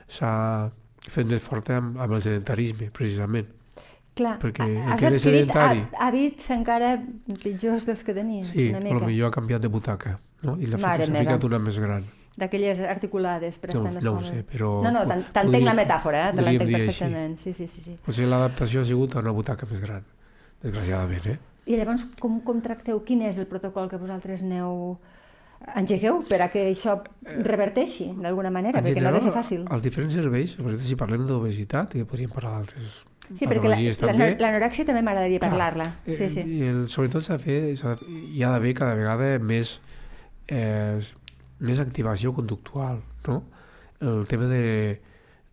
s'ha 0.07 0.71
fet 1.09 1.27
més 1.31 1.41
forta 1.41 1.79
amb, 1.81 1.97
amb 1.97 2.13
el 2.13 2.21
sedentarisme, 2.21 2.91
precisament. 2.93 3.49
Clar, 4.15 4.35
Perquè 4.43 4.67
el 4.67 4.97
que 4.99 5.07
era 5.07 5.19
sedentari- 5.23 5.87
hà- 5.97 6.11
hàbits 6.11 6.51
encara 6.53 6.99
pitjors 7.43 7.87
dels 7.87 8.03
que 8.05 8.13
tenies, 8.13 8.49
Sí, 8.53 8.69
una 8.69 8.81
mica. 8.81 8.99
potser 8.99 9.25
ha 9.25 9.31
canviat 9.31 9.63
de 9.63 9.69
butaca, 9.69 10.19
no? 10.43 10.57
I 10.61 10.67
l'ha 10.67 10.77
ficat 10.77 11.45
una 11.45 11.59
més 11.59 11.79
gran. 11.79 12.05
D'aquelles 12.37 12.81
articulades 12.81 13.57
per 13.59 13.73
No, 13.75 13.81
estar 13.81 13.93
més 13.95 14.05
no 14.05 14.13
còmode. 14.19 14.29
sé, 14.29 14.45
però... 14.45 14.83
No, 14.83 14.91
no, 14.91 15.07
t'entenc 15.33 15.65
la 15.65 15.75
metàfora, 15.75 16.29
eh? 16.31 16.37
te 16.37 16.43
l'entenc 16.43 16.69
dir 16.69 16.77
així. 16.77 16.87
perfectament. 16.87 17.39
Sí, 17.39 17.53
sí, 17.55 17.67
sí, 17.69 17.83
sí. 17.85 17.97
Potser 18.05 18.27
l'adaptació 18.27 18.81
ha 18.81 18.85
sigut 18.85 19.17
a 19.17 19.21
una 19.21 19.31
butaca 19.33 19.67
més 19.71 19.81
gran, 19.81 20.05
desgraciadament, 20.63 21.27
eh? 21.27 21.39
I 21.71 21.79
llavors, 21.79 22.05
com, 22.19 22.41
com 22.43 22.61
tracteu? 22.65 22.99
Quin 23.07 23.23
és 23.29 23.39
el 23.39 23.47
protocol 23.51 23.89
que 23.91 24.01
vosaltres 24.01 24.43
aneu 24.43 24.99
engegueu 25.77 26.23
per 26.27 26.41
a 26.43 26.49
que 26.51 26.65
això 26.73 26.97
reverteixi 27.45 28.09
d'alguna 28.17 28.51
manera? 28.51 28.81
En 28.81 28.87
perquè 28.87 29.03
no 29.05 29.13
ha 29.13 29.15
de 29.15 29.21
ser 29.21 29.29
general, 29.29 29.45
fàcil. 29.45 29.65
Els 29.71 29.85
diferents 29.85 30.17
serveis, 30.17 30.57
si 30.83 30.99
parlem 30.99 31.29
d'obesitat, 31.29 31.95
que 31.95 32.09
podríem 32.09 32.33
parlar 32.35 32.59
d'altres 32.59 33.05
Sí, 33.31 33.47
perquè 33.47 33.69
l'anorèxia 33.71 34.87
també 34.89 35.05
m'agradaria 35.07 35.39
Clar, 35.39 35.51
parlar-la. 35.53 35.87
Eh, 36.05 36.17
Sí, 36.19 36.27
sí. 36.33 36.43
I 36.43 36.65
el, 36.67 36.81
sobretot 36.91 37.23
s'ha 37.23 37.37
de 37.39 37.45
fer, 37.45 37.59
hi 37.71 38.43
ha 38.43 38.51
d'haver 38.51 38.73
cada 38.75 38.97
vegada 38.99 39.37
més, 39.39 39.77
eh, 40.49 40.99
més 41.61 41.79
activació 41.79 42.35
conductual, 42.35 42.99
no? 43.29 43.45
El 44.01 44.27
tema 44.27 44.49
de, 44.51 44.99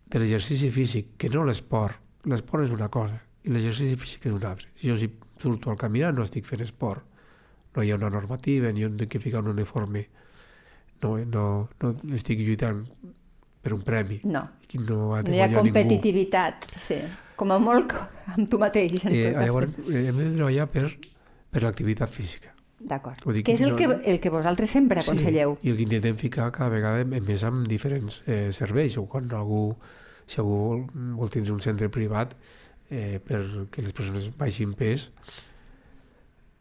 de 0.08 0.20
l'exercici 0.24 0.72
físic, 0.74 1.14
que 1.22 1.30
no 1.30 1.46
l'esport. 1.46 2.02
L'esport 2.26 2.66
és 2.66 2.74
una 2.74 2.90
cosa 2.90 3.22
i 3.44 3.54
l'exercici 3.54 3.96
físic 4.00 4.26
és 4.26 4.34
una 4.34 4.56
altra. 4.56 4.72
Si 4.76 4.90
jo 4.90 4.98
si 4.98 5.12
surto 5.40 5.72
al 5.72 5.78
caminar 5.78 6.14
no 6.14 6.24
estic 6.24 6.46
fent 6.46 6.62
esport. 6.62 7.04
No 7.76 7.84
hi 7.84 7.92
ha 7.92 7.96
una 7.96 8.10
normativa, 8.10 8.72
ni 8.72 8.84
un 8.86 8.98
que 8.98 9.20
ficar 9.20 9.42
un 9.44 9.50
uniforme. 9.54 10.08
No, 11.02 11.18
no, 11.26 11.70
no 11.82 12.16
estic 12.16 12.40
lluitant 12.42 12.86
per 13.62 13.74
un 13.76 13.82
premi. 13.86 14.20
No, 14.24 14.42
no 14.88 15.14
ha 15.16 15.22
de 15.24 15.30
no 15.30 15.36
hi 15.36 15.42
ha 15.42 15.48
guanyar 15.48 15.50
ningú. 15.52 15.64
competitivitat. 15.68 16.66
Sí. 16.88 16.98
Com 17.38 17.52
a 17.54 17.60
molt 17.62 17.94
amb 18.34 18.50
tu 18.50 18.58
mateix. 18.58 19.04
en 19.06 19.14
Eh, 19.14 19.32
tot 19.34 19.42
llavors, 19.44 19.70
eh, 19.92 20.08
hem 20.08 20.18
de 20.18 20.32
treballar 20.34 20.68
per, 20.74 20.88
per 21.52 21.62
l'activitat 21.64 22.10
física. 22.10 22.54
D'acord. 22.80 23.18
Que 23.44 23.54
és 23.54 23.62
el 23.62 23.72
no- 23.72 23.76
que, 23.76 23.84
el 24.12 24.20
que 24.20 24.30
vosaltres 24.30 24.70
sempre 24.72 25.00
aconselleu. 25.02 25.58
Sí, 25.62 25.68
i 25.68 25.72
el 25.72 25.78
que 25.78 25.84
intentem 25.84 26.16
ficar 26.16 26.52
cada 26.52 26.70
vegada 26.70 27.04
més 27.06 27.44
amb 27.44 27.68
diferents 27.68 28.24
eh, 28.28 28.50
serveis, 28.52 28.98
o 28.98 29.06
quan 29.06 29.30
algú, 29.34 29.76
si 30.26 30.40
algú 30.40 30.58
vol, 30.58 30.86
vol 31.18 31.30
tindre 31.30 31.54
un 31.54 31.62
centre 31.62 31.90
privat 31.90 32.36
eh, 32.90 33.20
perquè 33.24 33.82
les 33.84 33.94
persones 33.94 34.30
baixin 34.38 34.74
pes, 34.78 35.10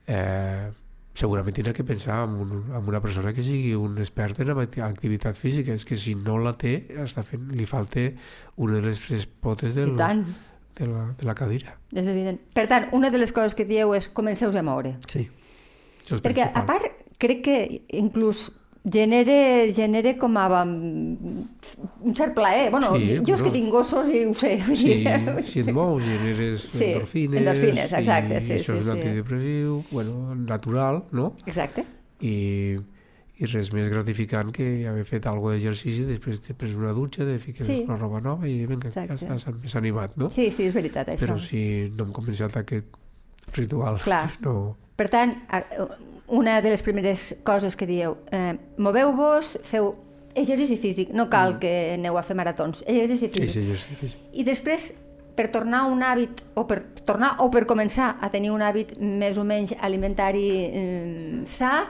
eh, 0.06 0.68
segurament 1.16 1.54
tindrà 1.56 1.72
que 1.72 1.84
pensar 1.86 2.18
en, 2.26 2.34
un, 2.44 2.50
en 2.76 2.88
una 2.90 3.00
persona 3.00 3.32
que 3.32 3.42
sigui 3.42 3.72
un 3.74 3.96
expert 3.98 4.40
en 4.44 4.50
acti- 4.52 4.82
activitat 4.84 5.36
física. 5.38 5.72
És 5.72 5.84
que 5.88 5.96
si 5.96 6.14
no 6.14 6.36
la 6.42 6.52
té, 6.52 6.74
està 7.02 7.24
fent, 7.24 7.48
li 7.56 7.64
falta 7.66 8.08
una 8.56 8.76
de 8.80 8.82
les 8.90 9.00
tres 9.06 9.24
potes 9.26 9.74
del, 9.74 9.94
de, 9.96 10.86
la, 10.90 11.06
de 11.16 11.24
la 11.24 11.34
cadira. 11.34 11.78
és 11.94 12.06
evident. 12.06 12.38
Per 12.54 12.66
tant, 12.68 12.90
una 12.92 13.10
de 13.10 13.18
les 13.18 13.32
coses 13.32 13.54
que 13.56 13.64
dieu 13.64 13.94
és 13.96 14.08
comenceu-vos 14.12 14.56
a 14.60 14.62
moure. 14.66 14.96
Sí. 15.08 15.24
Perquè, 16.06 16.50
a 16.52 16.52
principal. 16.52 16.66
part, 16.68 17.02
crec 17.18 17.40
que 17.42 17.56
inclús 17.98 18.50
genere, 18.88 19.72
genere 19.74 20.16
com 20.18 20.36
a 20.38 20.46
um, 20.62 21.44
un 22.06 22.14
cert 22.14 22.34
plaer. 22.34 22.70
Bueno, 22.70 22.94
Sí, 22.96 23.18
jo 23.26 23.34
és 23.34 23.42
que 23.42 23.48
bueno. 23.50 23.52
tinc 23.52 23.70
gossos 23.74 24.10
i 24.14 24.24
ho 24.26 24.34
sé. 24.34 24.52
Sí, 24.74 25.04
si 25.50 25.60
et 25.64 25.72
mous 25.74 26.02
generes 26.04 26.68
Sí, 26.70 26.92
endorfines, 26.92 27.40
endorfines, 27.40 27.92
exacte, 28.00 28.38
i 28.38 28.42
sí, 28.42 28.52
això 28.60 28.74
sí, 28.74 28.80
és 28.80 28.84
un 28.86 28.92
sí. 28.92 28.94
antidepressiu, 28.98 29.80
bueno, 29.90 30.34
natural, 30.36 31.02
no? 31.12 31.32
Exacte. 31.46 31.84
I, 32.20 32.76
i 33.36 33.50
res 33.50 33.72
més 33.74 33.90
gratificant 33.92 34.52
que 34.54 34.86
haver 34.88 35.04
fet 35.04 35.26
alguna 35.28 35.56
d'exercici, 35.58 36.06
després 36.08 36.40
te 36.40 36.54
pres 36.56 36.72
una 36.78 36.94
dutxa, 36.96 37.26
te 37.28 37.36
fiques 37.42 37.66
Sí. 37.66 37.82
una 37.88 37.98
roba 38.00 38.20
nova 38.24 38.48
i 38.48 38.62
vinga, 38.64 38.88
ja 38.94 39.02
Exacte. 39.04 39.34
estàs 39.34 39.58
més 39.60 39.74
animat, 39.76 40.14
no? 40.16 40.30
Sí, 40.30 40.50
sí, 40.50 40.70
és 40.70 40.74
veritat, 40.74 41.08
això. 41.12 41.26
Però 41.26 41.36
si 41.42 41.90
no 41.96 42.06
hem 42.06 42.12
començat 42.16 42.56
aquest 42.62 42.96
espiritual. 43.48 43.98
Clar. 44.06 44.30
No. 44.46 44.76
Per 44.96 45.10
tant, 45.12 45.34
una 46.28 46.60
de 46.60 46.70
les 46.70 46.82
primeres 46.82 47.36
coses 47.44 47.76
que 47.76 47.86
dieu, 47.86 48.16
eh, 48.32 48.56
moveu-vos, 48.78 49.58
feu 49.62 49.94
exercici 50.34 50.76
físic, 50.76 51.10
no 51.14 51.28
cal 51.30 51.58
que 51.58 51.94
aneu 51.94 52.18
a 52.18 52.22
fer 52.22 52.36
maratons, 52.36 52.82
exercici 52.86 53.28
Sí, 53.32 53.40
físic. 53.40 53.76
sí, 53.76 53.94
sí, 54.00 54.08
sí. 54.08 54.18
I 54.32 54.44
després, 54.44 54.90
per 55.36 55.50
tornar 55.52 55.84
a 55.84 55.86
un 55.86 56.02
hàbit, 56.02 56.42
o 56.54 56.66
per 56.66 56.82
tornar 57.04 57.36
o 57.44 57.50
per 57.50 57.64
començar 57.66 58.16
a 58.20 58.30
tenir 58.30 58.50
un 58.50 58.60
hàbit 58.64 58.96
més 59.00 59.38
o 59.38 59.44
menys 59.44 59.74
alimentari 59.80 60.48
eh, 60.66 61.42
sa, 61.46 61.86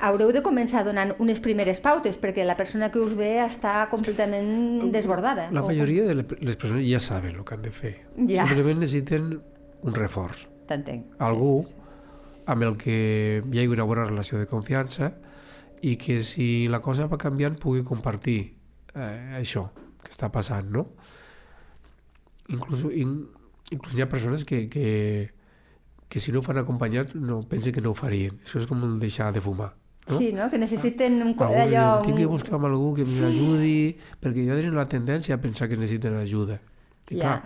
haureu 0.00 0.30
de 0.32 0.40
començar 0.42 0.84
donant 0.84 1.14
unes 1.18 1.40
primeres 1.40 1.80
pautes, 1.80 2.16
perquè 2.20 2.44
la 2.44 2.56
persona 2.56 2.90
que 2.90 3.00
us 3.00 3.14
ve 3.18 3.38
està 3.44 3.86
completament 3.90 4.90
desbordada. 4.92 5.48
La 5.52 5.62
majoria 5.62 6.04
de 6.04 6.14
le- 6.14 6.26
les 6.40 6.56
persones 6.56 6.86
ja 6.88 7.00
saben 7.00 7.36
el 7.36 7.44
que 7.44 7.54
han 7.54 7.62
de 7.62 7.70
fer. 7.70 7.96
Ja. 8.28 8.46
Simplement 8.46 8.78
necessiten 8.80 9.40
un 9.82 9.94
reforç. 9.94 10.46
T'entenc. 10.68 11.06
Algú 11.18 11.64
amb 12.46 12.62
el 12.62 12.76
que 12.80 13.42
hi 13.44 13.58
hagi 13.58 13.68
una 13.68 13.84
bona 13.84 14.04
relació 14.08 14.38
de 14.38 14.46
confiança 14.46 15.12
i 15.82 15.96
que 15.96 16.22
si 16.24 16.66
la 16.68 16.80
cosa 16.84 17.06
va 17.08 17.16
canviant 17.18 17.56
pugui 17.60 17.82
compartir 17.84 18.38
eh, 18.94 19.36
això 19.40 19.68
que 20.02 20.10
està 20.12 20.30
passant, 20.32 20.68
no? 20.72 20.86
Inclús, 22.50 22.82
in, 22.98 23.12
inclús 23.70 23.94
hi 23.94 24.02
ha 24.02 24.08
persones 24.10 24.44
que, 24.44 24.64
que, 24.68 25.30
que 26.10 26.18
si 26.20 26.32
no 26.34 26.40
ho 26.40 26.42
fan 26.42 26.58
acompanyats 26.58 27.14
no, 27.14 27.42
pensen 27.46 27.72
que 27.76 27.80
no 27.84 27.92
ho 27.92 27.98
farien. 27.98 28.40
Això 28.42 28.58
és 28.58 28.66
com 28.66 28.82
un 28.82 28.96
deixar 28.98 29.30
de 29.36 29.42
fumar. 29.44 29.70
No? 30.08 30.18
Sí, 30.18 30.32
no? 30.34 30.48
Que 30.50 30.58
necessiten 30.58 31.20
un, 31.22 31.34
co- 31.38 31.46
Algú 31.46 31.60
allò... 31.68 31.84
diu, 32.00 32.08
tinc 32.08 32.18
que 32.18 32.26
un- 32.26 32.32
buscar 32.34 32.56
amb 32.58 32.66
algú 32.66 32.94
que 32.96 33.04
m'ajudi, 33.06 33.76
perquè 34.18 34.46
ja 34.48 34.56
tenen 34.58 34.74
la 34.74 34.86
tendència 34.90 35.36
a 35.36 35.42
pensar 35.42 35.68
que 35.70 35.78
necessiten 35.78 36.16
ajuda. 36.18 36.58
I 37.10 37.20
Ja. 37.20 37.20
clar, 37.20 37.36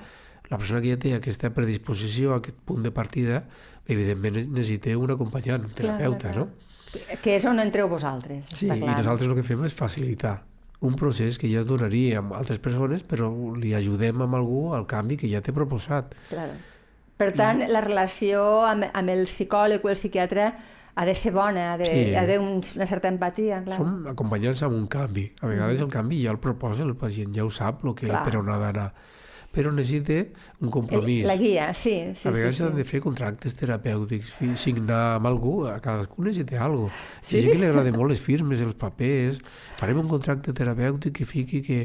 la 0.53 0.59
persona 0.61 0.81
que 0.85 0.95
ja 0.95 0.99
té 1.01 1.13
aquesta 1.17 1.51
predisposició, 1.53 2.35
aquest 2.39 2.57
punt 2.65 2.83
de 2.85 2.93
partida, 2.95 3.43
evidentment 3.87 4.37
ne- 4.37 4.47
necessita 4.47 4.97
un 4.99 5.11
acompanyant, 5.11 5.65
un 5.65 5.71
Clar, 5.71 5.99
terapeuta, 5.99 6.33
clar, 6.33 6.37
no? 6.47 6.49
Que 7.23 7.37
és 7.37 7.45
on 7.45 7.59
entreu 7.59 7.89
vosaltres, 7.89 8.45
Sí, 8.55 8.69
està 8.69 8.77
i 8.77 8.81
clar. 8.81 8.97
nosaltres 8.99 9.29
el 9.29 9.35
que 9.35 9.43
fem 9.43 9.65
és 9.65 9.75
facilitar 9.75 10.45
un 10.81 10.95
procés 10.95 11.39
que 11.39 11.49
ja 11.51 11.61
es 11.61 11.67
donaria 11.67 12.19
amb 12.21 12.33
altres 12.37 12.59
persones, 12.59 13.03
però 13.09 13.31
li 13.57 13.73
ajudem 13.75 14.21
amb 14.23 14.35
algú 14.37 14.75
al 14.75 14.87
canvi 14.87 15.17
que 15.17 15.29
ja 15.31 15.41
té 15.41 15.53
proposat. 15.53 16.15
Claro. 16.29 16.53
Per 17.17 17.33
tant, 17.33 17.63
la 17.71 17.81
relació 17.81 18.65
amb, 18.67 18.85
amb 18.93 19.09
el 19.11 19.25
psicòleg 19.25 19.85
o 19.85 19.89
el 19.89 19.97
psiquiatre 19.97 20.53
ha 20.97 21.05
de 21.05 21.15
ser 21.15 21.33
bona, 21.33 21.73
ha 21.73 21.79
de- 21.79 21.87
Sí. 21.87 22.11
d'haver 22.13 22.39
un, 22.41 22.63
una 22.77 22.87
certa 22.87 23.09
empatia, 23.09 23.63
clar. 23.65 23.77
Som 23.79 24.07
acompanyants 24.07 24.63
amb 24.63 24.75
un 24.75 24.87
canvi. 24.87 25.33
A 25.41 25.47
vegades 25.47 25.81
el 25.81 25.89
canvi 25.89 26.23
ja 26.25 26.31
el 26.31 26.39
proposa 26.39 26.83
el 26.83 26.95
pacient, 26.97 27.35
ja 27.35 27.45
ho 27.45 27.51
sap 27.51 27.85
el 27.85 27.95
que, 27.95 28.07
Clar. 28.07 28.23
per 28.25 28.37
on 28.37 28.49
ha 28.51 28.59
d'anar. 28.59 28.93
Però 29.55 29.71
necessita 29.71 30.17
un 30.61 30.71
compromís. 30.75 31.25
La 31.29 31.37
guia, 31.39 31.69
sí. 31.79 31.93
sí 32.19 32.27
a 32.27 32.33
vegades 32.35 32.57
sí, 32.57 32.63
s'han 32.65 32.73
sí. 32.75 32.81
de 32.83 32.85
fer 32.89 33.01
contractes 33.05 33.55
terapèutics, 33.55 34.33
signar 34.59 35.15
amb 35.21 35.29
algú, 35.31 35.61
a 35.71 35.77
cadascú 35.81 36.25
necessita 36.27 36.59
alguna 36.65 36.89
cosa. 36.91 37.31
Hi 37.31 37.39
ha 37.39 37.43
gent 37.45 37.53
que 37.55 37.61
li 37.63 37.69
agrada 37.71 37.93
molt 37.95 38.11
les 38.11 38.21
firmes, 38.21 38.61
els 38.67 38.75
papers, 38.75 39.39
farem 39.79 40.01
un 40.03 40.09
contracte 40.11 40.53
terapèutic 40.53 41.15
que 41.21 41.25
fiqui 41.31 41.63
que, 41.63 41.79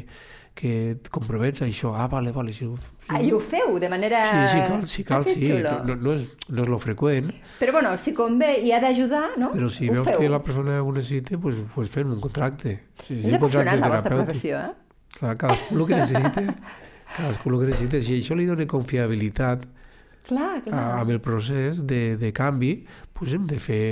que 0.58 0.72
et 0.96 1.08
compromets 1.14 1.62
a 1.62 1.68
això. 1.70 1.92
Ah, 1.94 2.08
vale, 2.10 2.32
vale. 2.34 2.52
Si, 2.52 2.66
ho- 2.66 2.74
si, 2.76 2.90
Ah, 3.10 3.22
i 3.22 3.30
ho 3.34 3.38
feu 3.42 3.78
de 3.82 3.88
manera... 3.90 4.18
sí, 4.26 4.42
sí, 4.50 4.60
cal, 4.66 4.84
sí, 4.86 5.04
cal, 5.04 5.22
Ah, 5.22 5.24
que 5.24 5.34
sí. 5.34 5.48
No, 5.86 5.94
no, 5.94 6.12
és, 6.18 6.26
no 6.50 6.62
és 6.66 6.68
lo 6.74 6.78
freqüent, 6.82 7.30
Però 7.62 7.72
bueno, 7.78 7.94
si 7.98 8.12
convé 8.14 8.52
i 8.66 8.70
ha 8.74 8.78
d'ajudar, 8.82 9.30
no? 9.38 9.52
però 9.54 9.70
si 9.70 9.88
ho 9.88 9.94
veus 9.94 10.06
feu. 10.10 10.18
que 10.20 10.28
la 10.28 10.42
persona 10.42 10.82
ho 10.82 10.92
necessita, 10.92 11.38
pues, 11.38 11.56
pues 11.74 11.88
fem 11.90 12.10
un 12.10 12.20
contracte. 12.20 12.80
Si 13.06 13.14
És 13.14 13.30
un 13.30 13.38
contracte 13.38 13.76
la 13.78 13.88
vostra 13.94 14.16
professió, 14.18 14.58
eh? 14.58 14.70
Clar, 15.20 15.36
cadascú 15.36 15.74
el 15.78 15.86
que 15.86 15.96
necessita, 15.98 16.44
cadascú 17.16 17.50
el 17.52 17.60
que 17.60 17.72
necessita. 17.72 18.00
Si 18.04 18.20
això 18.20 18.38
li 18.38 18.48
dona 18.48 18.66
confiabilitat 18.70 19.66
Clar, 20.28 20.60
clar. 20.62 20.76
a, 20.76 20.86
amb 21.00 21.10
el 21.14 21.20
procés 21.24 21.84
de, 21.86 22.16
de 22.20 22.32
canvi, 22.36 22.74
pues 23.16 23.34
hem 23.34 23.46
de 23.48 23.58
fer 23.58 23.84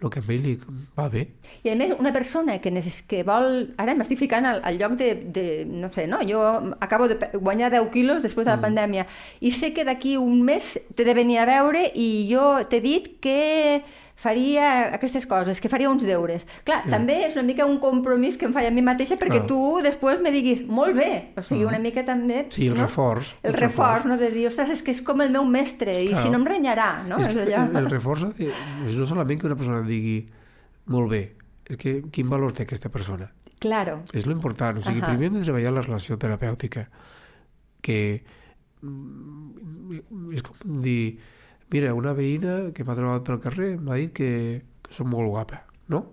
el 0.00 0.08
que 0.08 0.20
a 0.20 0.32
ell 0.32 0.44
li 0.46 0.54
va 0.96 1.08
bé. 1.12 1.26
I 1.62 1.72
a 1.72 1.76
més, 1.76 1.92
una 1.98 2.12
persona 2.12 2.56
que, 2.62 2.72
que 3.08 3.20
vol... 3.26 3.66
Ara 3.80 3.94
m'estic 3.98 4.22
ficant 4.22 4.46
al, 4.48 4.62
al 4.64 4.78
lloc 4.80 4.96
de, 4.96 5.10
de... 5.28 5.44
No 5.68 5.90
sé, 5.92 6.06
no? 6.08 6.22
Jo 6.24 6.40
acabo 6.80 7.08
de 7.08 7.18
guanyar 7.34 7.70
10 7.74 7.90
quilos 7.92 8.24
després 8.24 8.46
de 8.46 8.54
la 8.54 8.56
mm. 8.56 8.64
pandèmia 8.64 9.06
i 9.40 9.52
sé 9.52 9.74
que 9.76 9.84
d'aquí 9.84 10.16
un 10.16 10.40
mes 10.46 10.72
t'he 10.96 11.04
de 11.04 11.16
venir 11.16 11.40
a 11.42 11.48
veure 11.48 11.84
i 11.92 12.24
jo 12.30 12.62
t'he 12.70 12.80
dit 12.80 13.12
que 13.20 13.82
faria 14.20 14.92
aquestes 14.94 15.24
coses, 15.26 15.60
que 15.64 15.70
faria 15.72 15.88
uns 15.88 16.04
deures. 16.04 16.44
Clar, 16.66 16.82
Sí. 16.84 16.90
també 16.92 17.14
és 17.24 17.36
una 17.38 17.44
mica 17.46 17.64
un 17.64 17.78
compromís 17.80 18.36
que 18.36 18.44
em 18.44 18.52
faig 18.52 18.66
a 18.68 18.70
mi 18.70 18.82
mateixa 18.84 19.16
perquè 19.16 19.40
Clar. 19.40 19.46
tu 19.48 19.80
després 19.82 20.20
me 20.20 20.30
diguis, 20.34 20.66
molt 20.68 20.94
bé, 20.94 21.32
o 21.40 21.42
sigui, 21.42 21.64
una 21.64 21.78
mica 21.80 22.04
també... 22.04 22.44
Sí, 22.52 22.66
el 22.68 22.76
no? 22.76 22.82
reforç. 22.84 23.32
El 23.42 23.54
reforç, 23.56 24.04
no? 24.10 24.18
De 24.20 24.28
dir, 24.30 24.46
ostres, 24.50 24.70
és 24.76 24.82
que 24.84 24.92
és 24.92 25.00
com 25.00 25.22
el 25.24 25.30
meu 25.32 25.44
mestre 25.48 25.94
i 25.96 26.12
si 26.14 26.28
no 26.28 26.36
em 26.42 26.44
renyarà, 26.46 27.02
no? 27.08 27.16
És 27.18 27.28
És 27.32 27.36
allò... 27.46 27.64
el, 27.70 27.76
el 27.80 27.90
reforç 27.90 28.26
és 28.38 28.94
no 28.94 29.06
solament 29.08 29.40
que 29.40 29.46
una 29.48 29.56
persona 29.56 29.80
digui 29.88 30.28
molt 30.92 31.08
bé, 31.10 31.22
és 31.70 31.76
que 31.80 32.02
quin 32.12 32.28
valor 32.28 32.52
té 32.52 32.64
aquesta 32.68 32.90
persona. 32.92 33.30
Claro. 33.60 34.02
És 34.12 34.26
lo 34.26 34.32
important. 34.32 34.78
O 34.78 34.82
sigui, 34.82 35.00
Ahà. 35.00 35.10
primer 35.14 35.28
hem 35.28 35.34
de 35.40 35.42
treballar 35.44 35.72
la 35.72 35.82
relació 35.82 36.16
terapèutica, 36.20 36.86
que 37.80 38.22
mm, 38.82 40.30
és 40.34 40.42
com 40.44 40.80
dir, 40.84 41.18
mira, 41.72 41.94
una 41.94 42.12
veïna 42.16 42.72
que 42.74 42.84
m'ha 42.84 42.96
trobat 42.98 43.24
pel 43.26 43.40
carrer 43.40 43.70
m'ha 43.80 43.96
dit 44.00 44.12
que, 44.16 44.30
que 44.82 44.94
som 44.94 45.08
molt 45.10 45.28
guapa, 45.30 45.62
no? 45.88 46.04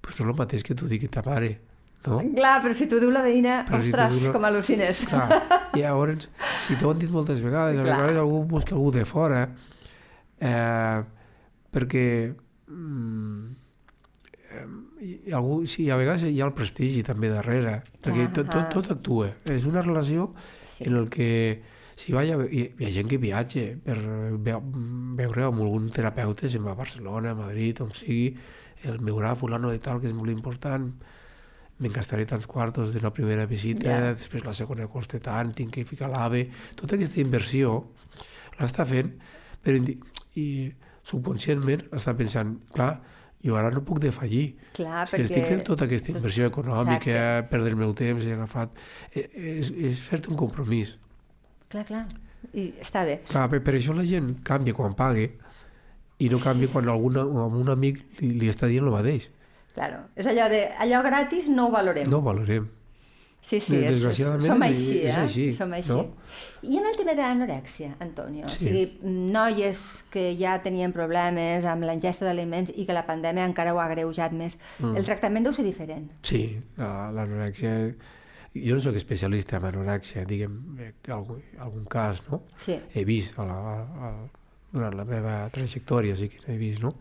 Però 0.00 0.14
és 0.14 0.20
el 0.24 0.34
mateix 0.38 0.62
que 0.64 0.74
t'ho 0.78 0.86
digui 0.88 1.08
ta 1.12 1.22
mare, 1.26 1.58
no? 2.06 2.20
Clar, 2.34 2.56
però 2.64 2.72
si 2.74 2.86
t'ho 2.88 3.00
diu 3.02 3.10
la 3.12 3.22
veïna, 3.26 3.64
Però 3.68 3.80
si 3.82 3.90
ostres, 3.92 4.14
diu 4.16 4.28
la- 4.28 4.32
com 4.36 4.46
al·lucines. 4.48 5.04
Clar, 5.10 5.40
i 5.76 5.82
llavors, 5.82 6.28
si 6.64 6.76
t'ho 6.80 6.90
han 6.92 6.98
dit 7.02 7.10
moltes 7.12 7.40
vegades, 7.44 7.78
a 7.78 7.82
vegades 7.86 8.16
algú 8.16 8.44
busca 8.48 8.74
algú 8.76 8.90
de 8.94 9.04
fora, 9.04 9.42
eh, 10.40 11.00
perquè 11.74 12.04
mm, 12.68 13.48
eh, 14.50 14.66
i 15.28 15.32
algú, 15.36 15.60
sí, 15.66 15.88
a 15.90 15.96
vegades 16.00 16.24
hi 16.30 16.40
ha 16.40 16.46
el 16.48 16.54
prestigi 16.56 17.02
també 17.06 17.28
darrere, 17.30 17.82
perquè 18.02 18.28
tot, 18.34 18.48
tot, 18.50 18.70
tot 18.72 18.90
actua. 18.96 19.32
És 19.50 19.66
una 19.68 19.82
relació 19.84 20.32
Sí. 20.78 20.84
en 20.86 20.94
el 20.96 21.08
que 21.10 21.28
si 21.98 22.12
va, 22.14 22.22
hi, 22.22 22.30
ha, 22.30 22.38
hi 22.46 22.86
ha 22.86 22.90
gent 22.94 23.08
que 23.10 23.18
viatja 23.18 23.64
per 23.82 23.96
ve, 24.38 24.54
veure 25.18 25.48
amb 25.48 25.64
algun 25.64 25.88
terapeuta, 25.90 26.46
se'n 26.48 26.62
va 26.64 26.76
a 26.76 26.78
Barcelona, 26.78 27.32
a 27.34 27.38
Madrid, 27.38 27.80
on 27.82 27.90
sigui, 27.96 28.28
el 28.86 29.00
veurà 29.02 29.32
fulano 29.34 29.72
de 29.74 29.80
tal, 29.82 29.98
que 29.98 30.06
és 30.06 30.14
molt 30.14 30.30
important, 30.30 30.84
me'n 31.78 31.94
gastaré 31.94 32.24
tants 32.26 32.46
quartos 32.50 32.92
de 32.94 33.02
la 33.02 33.10
primera 33.14 33.46
visita, 33.50 33.88
Ja. 33.90 34.12
després 34.14 34.44
la 34.46 34.54
segona 34.54 34.86
costa 34.90 35.18
tant, 35.22 35.50
tinc 35.54 35.74
que 35.74 35.84
ficar 35.84 36.08
l'AVE... 36.10 36.44
Tota 36.78 36.94
aquesta 36.94 37.20
inversió 37.20 37.80
l'està 38.58 38.86
fent, 38.86 39.12
però 39.62 39.82
i 40.38 40.46
subconscientment 41.06 41.88
està 41.94 42.14
pensant, 42.18 42.56
clar, 42.74 42.92
jo 43.42 43.54
ara 43.58 43.70
no 43.74 43.82
puc 43.86 44.00
defallir. 44.02 44.56
Clar, 44.74 45.06
Si 45.08 45.20
estic 45.22 45.46
fent 45.46 45.62
tota 45.66 45.86
aquesta 45.86 46.10
inversió 46.14 46.46
econòmica, 46.50 47.10
Exacte. 47.10 47.50
perdre 47.50 47.70
el 47.74 47.76
meu 47.82 47.94
temps, 47.94 48.24
he 48.26 48.34
agafat... 48.34 48.70
eh, 49.14 49.28
És, 49.58 49.70
és 49.70 49.98
fer-te 50.02 50.30
un 50.30 50.36
compromís. 50.38 50.96
Clar, 51.68 51.84
clar. 51.88 52.06
I 52.54 52.68
està 52.80 53.02
bé. 53.04 53.18
Clar, 53.28 53.48
per, 53.50 53.60
per 53.66 53.74
això 53.76 53.94
la 53.96 54.04
gent 54.08 54.36
canvia 54.46 54.74
quan 54.76 54.94
paga 54.96 55.26
i 56.18 56.28
no 56.32 56.38
canvia 56.42 56.70
quan 56.72 56.88
algun, 56.88 57.16
un 57.18 57.68
amic 57.70 58.00
li, 58.22 58.32
li 58.40 58.48
està 58.50 58.66
dient 58.70 58.86
el 58.86 58.94
mateix. 58.94 59.28
Claro. 59.74 60.04
És 60.16 60.26
allò 60.26 60.48
de, 60.50 60.64
allò 60.80 61.02
gratis 61.04 61.46
no 61.52 61.68
ho 61.68 61.70
valorem. 61.74 62.08
No 62.10 62.18
ho 62.18 62.22
valorem. 62.26 62.66
Sí, 63.40 63.60
sí, 63.62 63.76
és, 63.78 63.92
Desgraciadament 63.94 64.42
som 64.48 64.62
és- 64.66 64.72
així, 64.74 64.96
és 64.98 65.12
eh? 65.14 65.20
així, 65.22 65.44
som 65.54 65.72
així. 65.72 65.92
no? 65.94 66.16
I 66.66 66.76
en 66.80 66.86
el 66.90 66.96
tema 66.98 67.12
de 67.14 67.22
l'anorèxia, 67.22 67.92
Antonio, 68.02 68.48
Sí. 68.48 68.56
o 68.56 68.58
sigui, 68.66 68.98
noies 69.04 69.84
que 70.10 70.24
ja 70.40 70.56
tenien 70.64 70.92
problemes 70.92 71.64
amb 71.64 71.84
la 71.86 71.94
ingesta 71.94 72.26
d'aliments 72.26 72.72
i 72.74 72.84
que 72.84 72.92
la 72.96 73.04
pandèmia 73.06 73.46
encara 73.46 73.74
ho 73.74 73.78
ha 73.80 73.86
greujat 73.88 74.32
més, 74.34 74.58
Mm. 74.80 74.96
el 74.96 75.04
tractament 75.06 75.44
deu 75.46 75.52
ser 75.54 75.64
diferent. 75.64 76.10
Sí, 76.22 76.58
la- 76.76 77.12
l'anorèxia... 77.12 77.94
Jo 78.64 78.74
no 78.76 78.80
sóc 78.84 78.96
especialista 78.98 79.56
en 79.58 79.64
anorèxia, 79.70 80.24
diguem, 80.28 80.58
eh, 80.80 80.92
algun, 81.14 81.40
algun 81.58 81.84
cas, 81.90 82.22
no? 82.30 82.42
Sí, 82.64 82.78
He 82.94 83.04
vist 83.08 83.38
a 83.38 83.44
la, 83.48 83.58
a, 84.08 84.12
durant 84.72 84.96
la 84.98 85.04
meva 85.08 85.38
trajectòria, 85.54 86.16
sí 86.16 86.28
que 86.32 86.40
n'he 86.46 86.58
vist, 86.60 86.82
no? 86.84 86.94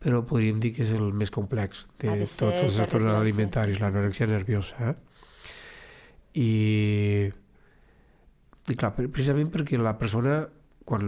Però 0.00 0.22
podríem 0.24 0.60
dir 0.60 0.72
que 0.72 0.82
és 0.86 0.92
el 0.96 1.12
més 1.12 1.30
complex 1.30 1.86
de 2.00 2.14
de 2.22 2.26
tots 2.26 2.56
els 2.64 2.76
trastorns 2.78 3.12
alimentaris, 3.18 3.76
sí. 3.76 3.82
l'anorèxia 3.84 4.26
nerviosa. 4.30 4.90
Eh? 4.90 4.94
I, 6.40 6.50
I 8.70 8.76
clar, 8.78 8.94
pre- 8.96 9.10
precisament 9.12 9.50
perquè 9.52 9.78
la 9.80 9.96
persona, 9.98 10.40
quan 10.88 11.04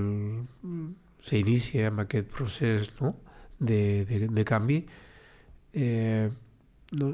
s'inicia 1.23 1.89
amb 1.93 2.03
aquest 2.05 2.29
procés 2.35 2.91
no? 3.01 3.15
de, 3.59 4.05
de, 4.09 4.27
de 4.29 4.45
canvi, 4.45 4.81
eh, 5.73 6.29
no, 6.99 7.13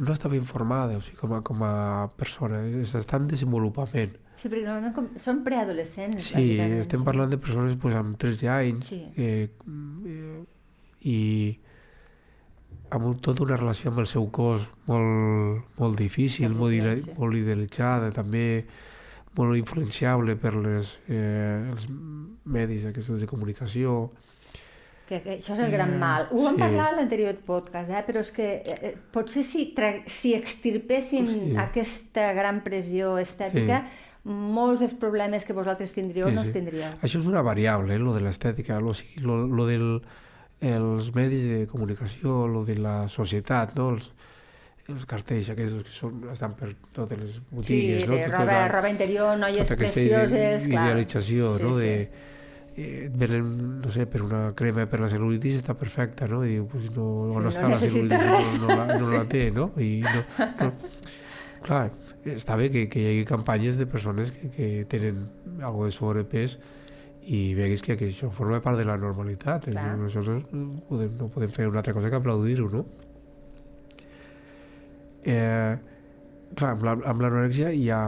no 0.00 0.12
estava 0.12 0.36
informada 0.36 0.96
o 0.96 1.02
sigui, 1.04 1.18
com, 1.20 1.34
a, 1.36 1.42
com 1.44 1.62
a 1.66 2.08
persona, 2.16 2.62
està 2.82 3.18
en 3.20 3.28
desenvolupament. 3.28 4.14
sí 4.40 4.48
perquè 4.48 4.64
normalment 4.64 4.94
com, 4.96 5.10
són 5.22 5.42
preadolescents. 5.44 6.30
Sí, 6.32 6.56
estem 6.80 7.04
parlant 7.06 7.30
de 7.30 7.38
persones 7.38 7.76
pues, 7.78 7.94
amb 7.94 8.16
13 8.18 8.48
anys 8.50 8.88
Sí. 8.88 9.02
eh, 9.16 9.50
eh, 10.06 10.40
i 11.06 11.20
amb 12.92 13.20
tota 13.24 13.44
una 13.44 13.56
relació 13.56 13.90
amb 13.90 14.02
el 14.02 14.08
seu 14.10 14.26
cos 14.30 14.66
molt, 14.86 15.62
molt 15.78 15.98
difícil, 15.98 16.52
molt, 16.54 16.74
sí. 16.74 17.14
molt 17.16 17.36
idealitzada, 17.38 18.10
també 18.12 18.64
molt 19.38 19.56
influenciable 19.56 20.36
per 20.36 20.54
les, 20.56 20.98
eh, 21.08 21.70
els 21.72 21.86
medis 22.44 22.84
aquests 22.84 23.20
de 23.22 23.26
comunicació. 23.30 24.10
Que, 25.12 25.18
que 25.20 25.32
això 25.42 25.52
és 25.52 25.60
el 25.60 25.70
gran 25.74 25.90
Eh, 25.92 25.98
mal. 26.00 26.28
Ho 26.32 26.38
vam 26.46 26.54
sí. 26.56 26.60
parlar 26.62 26.86
a 26.88 26.96
l'anterior 26.96 27.34
podcast, 27.44 27.90
eh? 27.92 28.00
però 28.06 28.22
és 28.24 28.30
que 28.32 28.46
eh, 28.64 28.78
eh, 28.80 28.94
potser 29.12 29.42
si, 29.44 29.74
si 30.08 30.32
extirpéssim 30.32 31.26
Sí. 31.28 31.52
aquesta 31.60 32.30
gran 32.32 32.62
pressió 32.64 33.18
estètica, 33.20 33.82
molts 34.24 34.80
dels 34.80 34.94
problemes 34.94 35.44
que 35.44 35.52
vosaltres 35.52 35.92
tindríeu 35.92 36.28
Sí, 36.30 36.34
no 36.34 36.40
els 36.40 36.48
sí. 36.48 36.54
tindríeu. 36.56 36.88
Això 37.02 37.18
és 37.20 37.26
una 37.28 37.42
variable, 37.42 37.94
eh, 37.94 37.98
lo 37.98 38.14
de 38.14 38.20
l'estètica, 38.24 38.80
lo, 38.80 38.92
lo, 39.20 39.46
lo 39.46 39.66
del 39.66 40.00
els 40.62 41.08
medis 41.14 41.44
de 41.44 41.66
comunicació, 41.66 42.46
lo 42.46 42.64
de 42.64 42.76
la 42.78 43.08
societat, 43.08 43.74
no? 43.76 43.90
els, 43.96 44.12
els 44.88 45.04
cartells 45.10 45.48
aquests 45.50 45.82
que 45.82 45.92
són, 45.92 46.20
estan 46.30 46.54
per 46.54 46.72
totes 46.94 47.18
les 47.18 47.32
Sí, 47.34 47.40
botigues, 47.50 48.06
no? 48.08 48.14
de 48.14 48.24
Tota 48.28 48.38
roba, 48.38 48.52
la- 48.62 48.68
roba 48.68 48.88
interior, 48.90 49.36
noies 49.36 49.68
tota 49.68 49.74
aquesta 49.74 50.00
precioses, 50.00 50.68
clar. 50.68 50.86
idealització, 50.86 51.56
Sí, 51.58 51.62
no? 51.64 51.74
sí. 51.74 51.80
De, 51.84 52.30
et 52.76 53.12
venen, 53.18 53.80
no 53.82 53.90
sé, 53.92 54.06
per 54.08 54.22
una 54.24 54.52
crema 54.56 54.86
per 54.88 55.00
la 55.02 55.08
cel·lulitis 55.12 55.58
està 55.60 55.74
perfecta, 55.78 56.28
no? 56.30 56.42
I 56.44 56.54
diu, 56.56 56.66
pues 56.70 56.90
no, 56.96 57.06
on 57.36 57.42
no 57.44 57.50
està 57.52 57.68
la 57.68 57.78
cel·lulitis? 57.82 58.24
res. 58.30 58.54
No, 58.62 58.68
no, 58.68 58.76
la, 58.78 58.98
no 58.98 59.04
Sí. 59.10 59.16
la 59.16 59.24
té, 59.28 59.42
no? 59.52 59.70
I 59.76 59.90
no, 60.06 60.22
no. 60.62 60.70
Clar, 61.62 61.82
està 62.32 62.56
bé 62.58 62.70
que, 62.72 62.86
que 62.90 63.02
hi 63.02 63.08
hagi 63.10 63.26
campanyes 63.28 63.76
de 63.78 63.86
persones 63.86 64.32
que, 64.32 64.48
que 64.50 64.70
tenen 64.90 65.26
algo 65.62 65.84
de 65.84 65.92
sobrepès 65.94 66.56
i 67.22 67.52
veguis 67.54 67.84
que, 67.86 67.94
que 68.00 68.08
això 68.10 68.32
forma 68.34 68.58
part 68.64 68.80
de 68.80 68.84
la 68.88 68.96
normalitat. 68.98 69.68
Clar. 69.70 69.92
Nosaltres 70.00 70.48
no 70.50 70.80
podem, 70.88 71.12
no 71.20 71.28
podem 71.30 71.52
fer 71.54 71.68
una 71.68 71.78
altra 71.84 71.94
cosa 71.94 72.10
que 72.10 72.18
aplaudir-ho, 72.18 72.66
no? 72.72 72.86
Eh, 75.24 75.76
clar, 76.56 76.70
amb 76.76 76.82
la- 76.86 76.98
amb 77.10 77.20
l'anorexia 77.24 77.70
hi 77.72 77.88
ha 77.90 78.00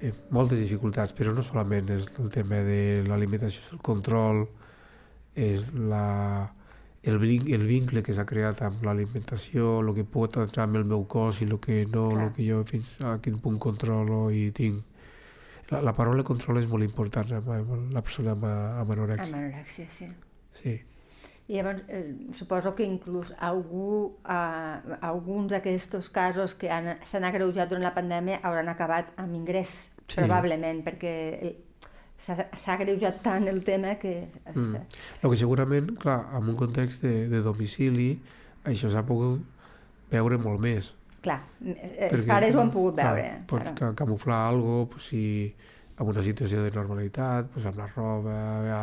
eh, 0.00 0.12
moltes 0.30 0.58
dificultats, 0.60 1.12
però 1.16 1.32
no 1.34 1.42
solament 1.42 1.90
és 1.94 2.12
el 2.18 2.30
tema 2.34 2.60
de 2.66 3.02
l'alimentació, 3.06 3.60
és 3.66 3.72
el 3.72 3.80
control, 3.84 4.44
és 5.34 5.68
la, 5.74 6.50
el, 7.02 7.18
vin- 7.22 7.48
el 7.54 7.64
vincle 7.66 8.02
que 8.02 8.14
s'ha 8.14 8.24
creat 8.26 8.62
amb 8.66 8.82
l'alimentació, 8.86 9.78
el 9.80 9.92
que 9.94 10.04
pot 10.04 10.36
entrar 10.42 10.64
amb 10.66 10.76
el 10.80 10.84
meu 10.84 11.04
cos 11.06 11.40
i 11.42 11.44
el 11.48 11.58
que 11.62 11.84
no, 11.86 12.08
Clar. 12.10 12.26
el 12.28 12.32
que 12.36 12.46
jo 12.48 12.62
fins 12.66 12.96
a 13.06 13.18
quin 13.22 13.38
punt 13.42 13.58
controlo 13.58 14.30
i 14.30 14.50
tinc. 14.50 14.82
La, 15.70 15.82
la 15.84 15.92
paraula 15.92 16.22
control 16.24 16.58
és 16.62 16.66
molt 16.66 16.82
important 16.86 17.30
amb, 17.36 17.48
amb 17.52 17.92
la 17.92 18.00
persona 18.02 18.32
amb, 18.32 18.44
amb 18.48 18.90
anorexia. 18.94 19.26
Amb 19.28 19.42
anorèxia, 19.42 19.86
sí. 19.92 20.06
Sí. 20.56 20.78
I 21.48 21.54
llavors, 21.56 21.80
eh, 21.88 22.14
suposo 22.36 22.74
que 22.76 22.84
inclús 22.84 23.32
algú, 23.40 24.18
eh, 24.28 24.96
alguns 25.00 25.48
d'aquests 25.50 26.10
casos 26.12 26.54
que 26.54 26.68
han- 26.70 26.98
s'han 27.04 27.24
agreujat 27.24 27.68
durant 27.70 27.82
la 27.84 27.94
pandèmia 27.94 28.40
hauran 28.42 28.68
acabat 28.68 29.14
amb 29.16 29.34
ingrés, 29.34 29.90
Sí. 30.06 30.16
probablement, 30.20 30.84
perquè 30.84 31.56
s'ha 32.18 32.72
agreujat 32.74 33.22
tant 33.22 33.46
el 33.48 33.62
tema 33.64 33.94
que... 33.96 34.28
Mm. 34.54 34.74
El 35.22 35.30
que 35.30 35.36
segurament, 35.36 35.92
clar, 36.00 36.26
en 36.36 36.48
un 36.48 36.56
context 36.56 37.02
de, 37.02 37.28
de 37.28 37.40
domicili, 37.40 38.18
això 38.64 38.90
s'ha 38.90 39.04
pogut 39.06 39.40
veure 40.10 40.38
molt 40.38 40.60
més. 40.60 40.94
Clar, 41.22 41.40
eh, 41.64 42.08
els 42.10 42.12
Perquè, 42.24 42.26
pares 42.26 42.54
ho 42.54 42.60
han 42.60 42.70
pogut 42.70 42.96
clar, 42.98 43.14
veure. 43.14 43.42
Pots 43.46 43.70
claro. 43.72 43.94
ca 43.94 44.04
camuflar 44.04 44.48
alguna 44.48 44.84
cosa, 44.84 44.90
pues, 44.90 45.02
si 45.08 45.54
en 46.00 46.06
una 46.06 46.22
situació 46.22 46.62
de 46.62 46.70
normalitat, 46.70 47.48
pues, 47.52 47.64
amb 47.66 47.76
la 47.80 47.86
roba, 47.90 48.34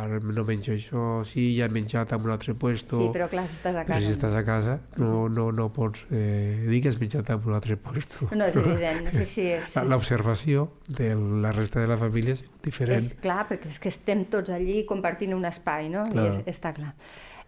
ara 0.02 0.18
no 0.20 0.44
menjo 0.44 0.72
això, 0.74 1.04
sí, 1.24 1.46
ja 1.56 1.64
he 1.66 1.72
menjat 1.72 2.12
en 2.12 2.20
un 2.26 2.30
altre 2.34 2.54
puesto, 2.54 2.98
Sí, 3.00 3.08
però 3.14 3.28
clar, 3.32 3.46
si 3.48 3.56
estàs 3.56 3.74
a 3.76 3.84
però 3.84 3.94
casa... 3.94 4.06
si 4.06 4.12
estàs 4.12 4.34
a 4.36 4.42
casa 4.44 4.74
no, 5.00 5.28
no, 5.28 5.50
no 5.52 5.68
pots 5.72 6.06
eh, 6.10 6.64
dir 6.68 6.82
que 6.84 6.88
has 6.92 6.98
menjat 7.00 7.30
en 7.32 7.40
un 7.46 7.54
altre 7.56 7.76
puesto. 7.76 8.28
No, 8.36 8.44
és 8.50 8.56
evident, 8.60 9.08
sí, 9.16 9.24
sí. 9.24 9.46
És, 9.56 9.74
La- 9.76 9.84
L'observació 9.88 10.66
de 10.88 11.14
la 11.16 11.52
resta 11.56 11.80
de 11.80 11.86
la 11.88 11.96
família 11.96 12.34
és 12.36 12.44
diferent. 12.62 13.02
és 13.04 13.14
clar, 13.22 13.46
perquè 13.48 13.70
és 13.72 13.78
que 13.80 13.88
estem 13.88 14.24
tots 14.32 14.50
allí 14.52 14.82
compartint 14.84 15.32
un 15.34 15.44
espai, 15.48 15.88
no? 15.92 16.02
Clar. 16.12 16.26
I 16.26 16.34
és, 16.34 16.42
està 16.58 16.74
clar. 16.76 16.92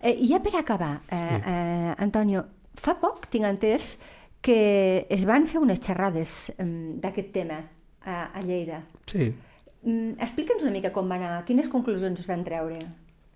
Eh, 0.01 0.15
I 0.15 0.29
ja 0.33 0.39
per 0.41 0.55
acabar, 0.61 1.01
eh, 1.11 1.17
Sí. 1.19 1.43
eh, 1.45 1.95
Antonio, 1.99 2.45
fa 2.79 2.95
poc 3.01 3.27
tinc 3.29 3.45
entès 3.45 3.97
que 4.41 5.05
es 5.11 5.25
van 5.27 5.45
fer 5.51 5.59
unes 5.61 5.81
xerrades 5.83 6.53
eh, 6.57 6.65
d'aquest 7.03 7.33
tema 7.35 7.59
a, 8.07 8.31
a 8.33 8.41
Lleida. 8.47 8.85
Sí. 9.11 9.33
Mm, 9.83 10.17
Explica'ns 10.21 10.63
una 10.63 10.73
mica 10.75 10.91
com 10.93 11.09
va 11.11 11.15
anar, 11.17 11.45
quines 11.47 11.69
conclusions 11.69 12.19
es 12.21 12.27
van 12.27 12.43
treure. 12.45 12.81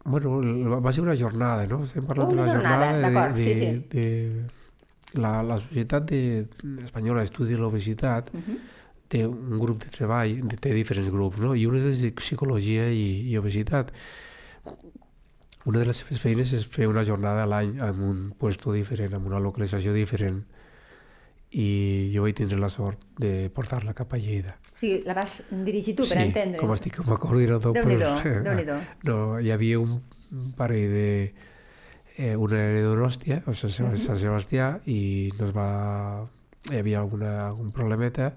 Bueno, 0.04 0.40
va 0.82 0.92
ser 0.92 1.04
una 1.04 1.14
jornada, 1.16 1.66
no? 1.70 1.84
Estem 1.84 2.04
parlant 2.04 2.32
Una 2.32 2.42
de 2.42 2.48
la 2.48 2.54
jornada, 2.54 2.86
jornada 2.90 3.10
d'acord, 3.10 3.36
de, 3.36 3.44
sí, 3.44 3.60
de, 3.60 3.70
sí. 3.70 5.14
de 5.14 5.20
la, 5.22 5.42
la 5.46 5.58
Societat 5.62 6.08
de, 6.10 6.46
Espanyola 6.82 7.20
d'Estudi 7.22 7.52
de 7.54 7.58
l'Obesitat 7.60 8.32
Uh 8.34 8.40
-huh. 8.40 8.58
té 9.08 9.26
un 9.26 9.58
grup 9.60 9.78
de 9.84 9.90
treball, 9.90 10.40
de- 10.48 10.56
té 10.56 10.72
diferents 10.74 11.10
grups, 11.10 11.38
no? 11.38 11.54
I 11.54 11.66
un 11.66 11.76
és 11.76 12.00
de 12.02 12.10
psicologia 12.12 12.90
i, 12.90 13.28
i 13.30 13.36
obesitat. 13.38 13.92
Una 15.64 15.78
de 15.78 15.84
les 15.86 15.96
seves 15.96 16.18
feines 16.20 16.52
és 16.52 16.66
fer 16.66 16.88
una 16.88 17.04
jornada 17.04 17.42
a 17.44 17.46
l'any 17.46 17.78
en 17.78 18.00
un 18.02 18.32
puesto 18.36 18.72
diferent, 18.72 19.14
amb 19.14 19.26
una 19.26 19.38
localització 19.38 19.92
diferent. 19.92 20.42
I 21.52 22.10
jo 22.14 22.22
vaig 22.22 22.34
tindre 22.34 22.58
la 22.58 22.68
sort 22.68 22.98
de 23.18 23.50
portar-la 23.54 23.92
cap 23.94 24.12
a 24.14 24.16
Lleida. 24.18 24.56
Sigui, 24.82 24.98
la 25.06 25.14
vas 25.14 25.38
dirigir 25.50 25.94
tu, 25.94 26.02
per 26.08 26.18
sí, 26.18 26.24
entendre. 26.26 26.58
com 26.58 26.74
estic 26.74 26.96
com 26.98 27.14
a 27.14 27.18
coordinador. 27.22 27.72
Déu-n'hi-do, 27.78 28.12
pues, 28.22 28.42
Déu-n'hi-do. 28.48 28.80
no, 29.06 29.16
hi 29.40 29.50
havia 29.54 29.78
un, 29.78 30.00
parell 30.58 30.90
de... 30.98 31.08
Eh, 32.18 32.34
una 32.36 32.58
era 32.60 32.82
de 32.82 32.86
o 33.46 33.54
sigui, 33.54 33.72
Sant, 33.72 33.88
Mhm. 33.94 33.96
Sant 34.02 34.18
Sebastià, 34.20 34.66
i 34.90 35.30
nos 35.38 35.54
va... 35.56 36.26
Hi 36.70 36.76
havia 36.78 36.98
alguna, 37.00 37.38
algun 37.48 37.70
problemeta, 37.74 38.28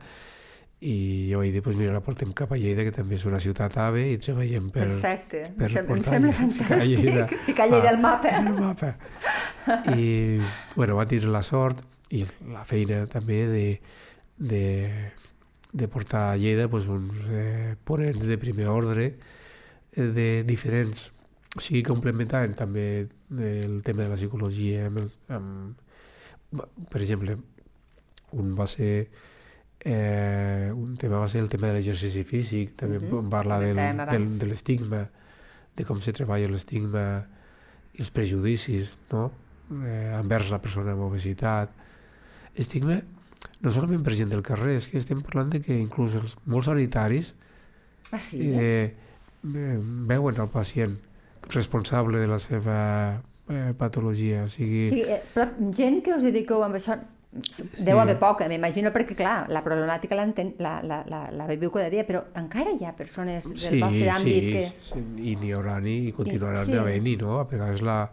i 0.86 1.30
jo 1.32 1.40
vaig 1.42 1.52
dir, 1.54 1.62
pues 1.66 1.76
mira, 1.78 1.92
la 1.94 2.02
portem 2.02 2.32
cap 2.34 2.52
a 2.54 2.58
Lleida, 2.58 2.84
que 2.86 2.92
també 2.94 3.16
és 3.16 3.26
una 3.26 3.40
ciutat 3.40 3.76
ave, 3.82 4.04
i 4.12 4.18
treballem 4.22 4.70
per... 4.74 4.88
Perfecte, 4.90 5.44
per 5.58 5.68
em, 5.68 5.74
sem 5.74 5.84
em 5.84 5.90
portar- 5.92 6.14
sembla 6.16 6.32
ficar 6.34 6.80
Lleida. 6.84 7.12
fantàstic. 7.26 7.46
Ficar 7.50 7.68
Lleida 7.70 7.90
al 7.90 8.00
mapa. 8.02 8.30
el 8.38 8.50
mapa. 8.60 8.96
I, 9.96 10.40
bueno, 10.76 10.96
va 10.98 11.06
tindre 11.10 11.30
la 11.34 11.42
sort 11.46 11.82
i 12.14 12.24
la 12.54 12.64
feina 12.70 13.06
també 13.10 13.40
de, 13.50 13.66
de, 14.38 14.64
de 15.76 15.88
portar 15.92 16.32
a 16.32 16.38
Lleida 16.40 16.70
pues, 16.72 16.88
uns 16.88 17.12
eh, 17.28 17.76
ponents 17.84 18.24
de 18.28 18.38
primer 18.40 18.70
ordre 18.72 19.10
eh, 19.92 20.08
de 20.16 20.44
diferents 20.48 21.10
o 21.56 21.62
sigui, 21.64 21.84
complementaven 21.88 22.56
també 22.56 23.08
el 23.32 23.82
tema 23.84 24.04
de 24.04 24.10
la 24.12 24.18
psicologia 24.20 24.88
amb, 24.88 25.02
el- 25.04 25.12
amb, 25.36 26.64
per 26.92 27.02
exemple 27.04 27.38
un 28.36 28.56
va 28.56 28.68
ser 28.68 29.08
eh, 29.86 30.72
un 30.74 30.96
tema 30.98 31.20
va 31.20 31.28
ser 31.32 31.42
el 31.44 31.50
tema 31.52 31.68
de 31.68 31.78
l'exercici 31.78 32.24
físic 32.24 32.76
també 32.76 32.98
uh 32.98 33.04
-huh. 33.22 33.30
parla 33.30 33.60
del, 33.60 33.76
del, 33.76 34.40
de 34.40 34.46
l'estigma 34.48 35.10
de 35.76 35.84
com 35.84 36.00
se 36.02 36.14
treballa 36.14 36.48
l'estigma 36.48 37.26
i 37.94 38.00
els 38.00 38.12
prejudicis 38.12 38.98
no? 39.12 39.32
eh, 39.84 40.12
envers 40.20 40.50
la 40.52 40.60
persona 40.60 40.92
amb 40.92 41.02
obesitat 41.04 41.70
estigma 42.56 43.02
no 43.66 43.74
solament 43.74 44.04
per 44.06 44.14
gent 44.18 44.30
del 44.32 44.44
carrer, 44.46 44.78
és 44.80 44.88
que 44.88 45.02
estem 45.02 45.24
parlant 45.26 45.50
de 45.56 45.62
que 45.66 45.76
inclús 45.76 46.16
els 46.20 46.38
molts 46.46 46.70
sanitaris 46.70 47.34
Ah, 48.12 48.20
sí? 48.22 48.40
eh, 48.54 48.94
eh, 49.44 49.78
veuen 49.82 50.38
el 50.40 50.52
pacient 50.54 50.94
responsable 51.50 52.22
de 52.22 52.28
la 52.30 52.38
seva 52.40 52.78
eh, 53.50 53.74
patologia. 53.78 54.46
O 54.46 54.50
sigui, 54.50 54.88
Sí, 54.94 55.02
eh, 55.02 55.22
però 55.34 55.50
gent 55.76 56.02
que 56.06 56.14
us 56.14 56.24
dediqueu 56.26 56.64
amb 56.64 56.78
això 56.78 56.98
deu 57.36 57.98
Sí. 57.98 58.00
haver 58.00 58.18
poca, 58.18 58.48
m'imagino, 58.48 58.92
perquè, 58.96 59.16
clar, 59.16 59.50
la 59.52 59.62
problemàtica 59.64 60.16
la, 60.16 60.82
la, 60.82 61.04
la, 61.06 61.32
la 61.32 61.48
viviu 61.48 61.72
cada 61.72 61.90
dia, 61.90 62.06
però 62.08 62.24
encara 62.36 62.72
hi 62.72 62.86
ha 62.86 62.94
persones 62.96 63.44
del 63.50 63.58
sí, 63.58 63.82
vostre 63.82 64.10
àmbit 64.10 64.46
sí, 64.46 64.52
que... 64.54 64.62
sí, 64.80 65.04
i 65.32 65.36
n'hi 65.36 65.52
haurà 65.52 65.82
i 65.84 66.14
continuaran 66.16 66.66
sí. 66.66 66.78
havent-hi, 66.78 67.18
no? 67.18 67.40
A 67.40 67.44
vegades 67.44 67.82
la, 67.82 68.10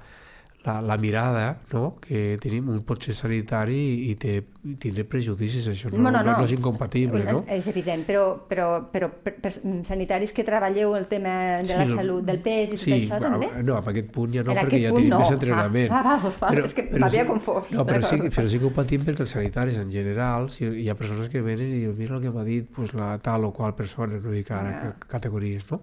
la, 0.65 0.81
la 0.81 0.97
mirada 0.97 1.57
no? 1.73 1.97
que 2.01 2.37
tenim, 2.41 2.69
un 2.71 2.83
pot 2.87 3.03
ser 3.03 3.15
sanitari 3.19 4.11
i 4.11 4.15
té, 4.15 4.37
i 4.63 4.75
tindre 4.79 5.03
prejudicis, 5.11 5.65
això 5.73 5.91
no, 5.91 5.99
No, 5.99 6.11
no, 6.15 6.21
no. 6.23 6.37
no 6.39 6.45
és 6.45 6.53
incompatible, 6.55 7.25
no? 7.27 7.41
És 7.51 7.67
evident, 7.67 8.05
però, 8.07 8.23
però, 8.47 8.69
però 8.93 9.09
per, 9.11 9.35
per, 9.43 9.51
sanitaris 9.89 10.31
que 10.33 10.45
treballeu 10.47 10.95
el 10.97 11.09
tema 11.11 11.33
de 11.59 11.75
la 11.75 11.87
Sí, 11.87 11.97
salut, 11.97 12.23
del 12.25 12.39
pes 12.45 12.73
i 12.75 12.79
sí, 12.79 12.91
tot 12.93 12.99
això, 13.01 13.19
va- 13.19 13.33
també? 13.33 13.51
No, 13.67 13.79
en 13.83 13.91
aquest 13.95 14.13
punt 14.15 14.33
ja 14.39 14.45
no, 14.47 14.55
En 14.55 14.61
perquè 14.63 14.83
ja 14.85 14.95
tenim 14.95 15.11
no. 15.11 15.19
més 15.25 15.35
entrenament. 15.35 15.91
Ah, 15.91 16.03
ah, 16.15 16.17
val, 16.23 16.37
val, 16.41 16.63
és 16.65 16.75
que 16.79 16.87
m'havia 16.93 17.25
sí- 17.27 17.29
confós. 17.33 17.73
No, 17.75 17.85
però 17.91 18.01
sí, 18.07 18.21
però 18.29 18.47
sí 18.49 18.59
que 18.63 18.67
ho 18.71 18.75
patim 18.79 19.03
perquè 19.09 19.27
els 19.27 19.35
sanitaris 19.35 19.79
en 19.83 19.91
general, 19.91 20.49
si 20.49 20.65
hi 20.65 20.89
ha 20.89 20.95
persones 20.95 21.29
que 21.29 21.43
venen 21.43 21.75
i 21.75 21.81
diuen 21.83 21.99
mira 21.99 22.15
el 22.17 22.23
que 22.23 22.31
m'ha 22.31 22.45
dit 22.47 22.71
pues, 22.71 22.95
la 22.95 23.17
tal 23.19 23.45
o 23.45 23.53
qual 23.53 23.75
persona, 23.75 24.21
no 24.23 24.31
dic 24.31 24.51
ara 24.55 24.79
ca- 24.81 25.09
categories, 25.19 25.67
no? 25.73 25.83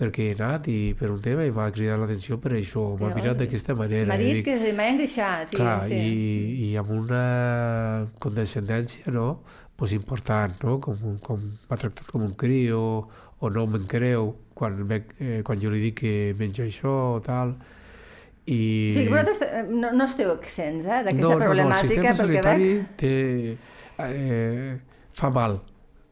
Perquè 0.00 0.30
he 0.30 0.34
anat 0.38 0.68
i 0.72 0.78
per 0.96 1.10
un 1.12 1.20
tema 1.20 1.44
i 1.44 1.52
m'ha 1.52 1.68
cridat 1.74 2.00
l'atenció 2.00 2.38
per 2.40 2.54
això, 2.56 2.86
m'ha 2.96 3.12
mirat 3.12 3.42
d'aquesta 3.42 3.76
manera. 3.76 4.08
M'ha 4.08 4.16
i 4.16 4.28
dit 4.30 4.38
dic, 4.40 4.46
que 4.48 4.74
m'ha 4.76 4.86
engreixat. 4.94 5.52
Clar, 5.52 5.80
sí. 5.90 5.98
i, 6.00 6.70
i 6.70 6.76
amb 6.80 6.94
una 6.96 7.24
condescendència 8.22 9.12
no? 9.12 9.42
pues 9.80 9.92
important, 9.96 10.56
no? 10.64 10.78
com, 10.80 11.18
com 11.24 11.44
m'ha 11.68 11.76
tractat 11.80 12.08
com 12.08 12.24
un 12.24 12.32
crio 12.36 12.80
o 13.40 13.48
no 13.48 13.66
me'n 13.72 13.86
creu 13.88 14.34
quan, 14.52 14.76
veig, 14.88 15.14
eh, 15.24 15.38
quan 15.46 15.60
jo 15.60 15.72
li 15.72 15.80
dic 15.86 16.02
que 16.02 16.14
menja 16.36 16.66
això 16.66 16.92
o 17.14 17.20
tal 17.24 17.54
i... 18.44 18.60
Sí, 18.92 19.06
vosaltres 19.08 19.40
eh, 19.46 19.64
no, 19.70 19.92
no 19.96 20.04
esteu 20.04 20.34
exents 20.34 20.84
eh, 20.84 21.00
d'aquesta 21.06 21.22
no, 21.22 21.32
no, 21.32 21.38
no, 21.38 21.40
el 21.40 21.48
problemàtica, 21.48 21.88
sistema 21.88 22.14
sanitari 22.18 22.70
té, 23.00 23.12
eh, 24.04 24.74
fa 25.16 25.32
mal 25.32 25.56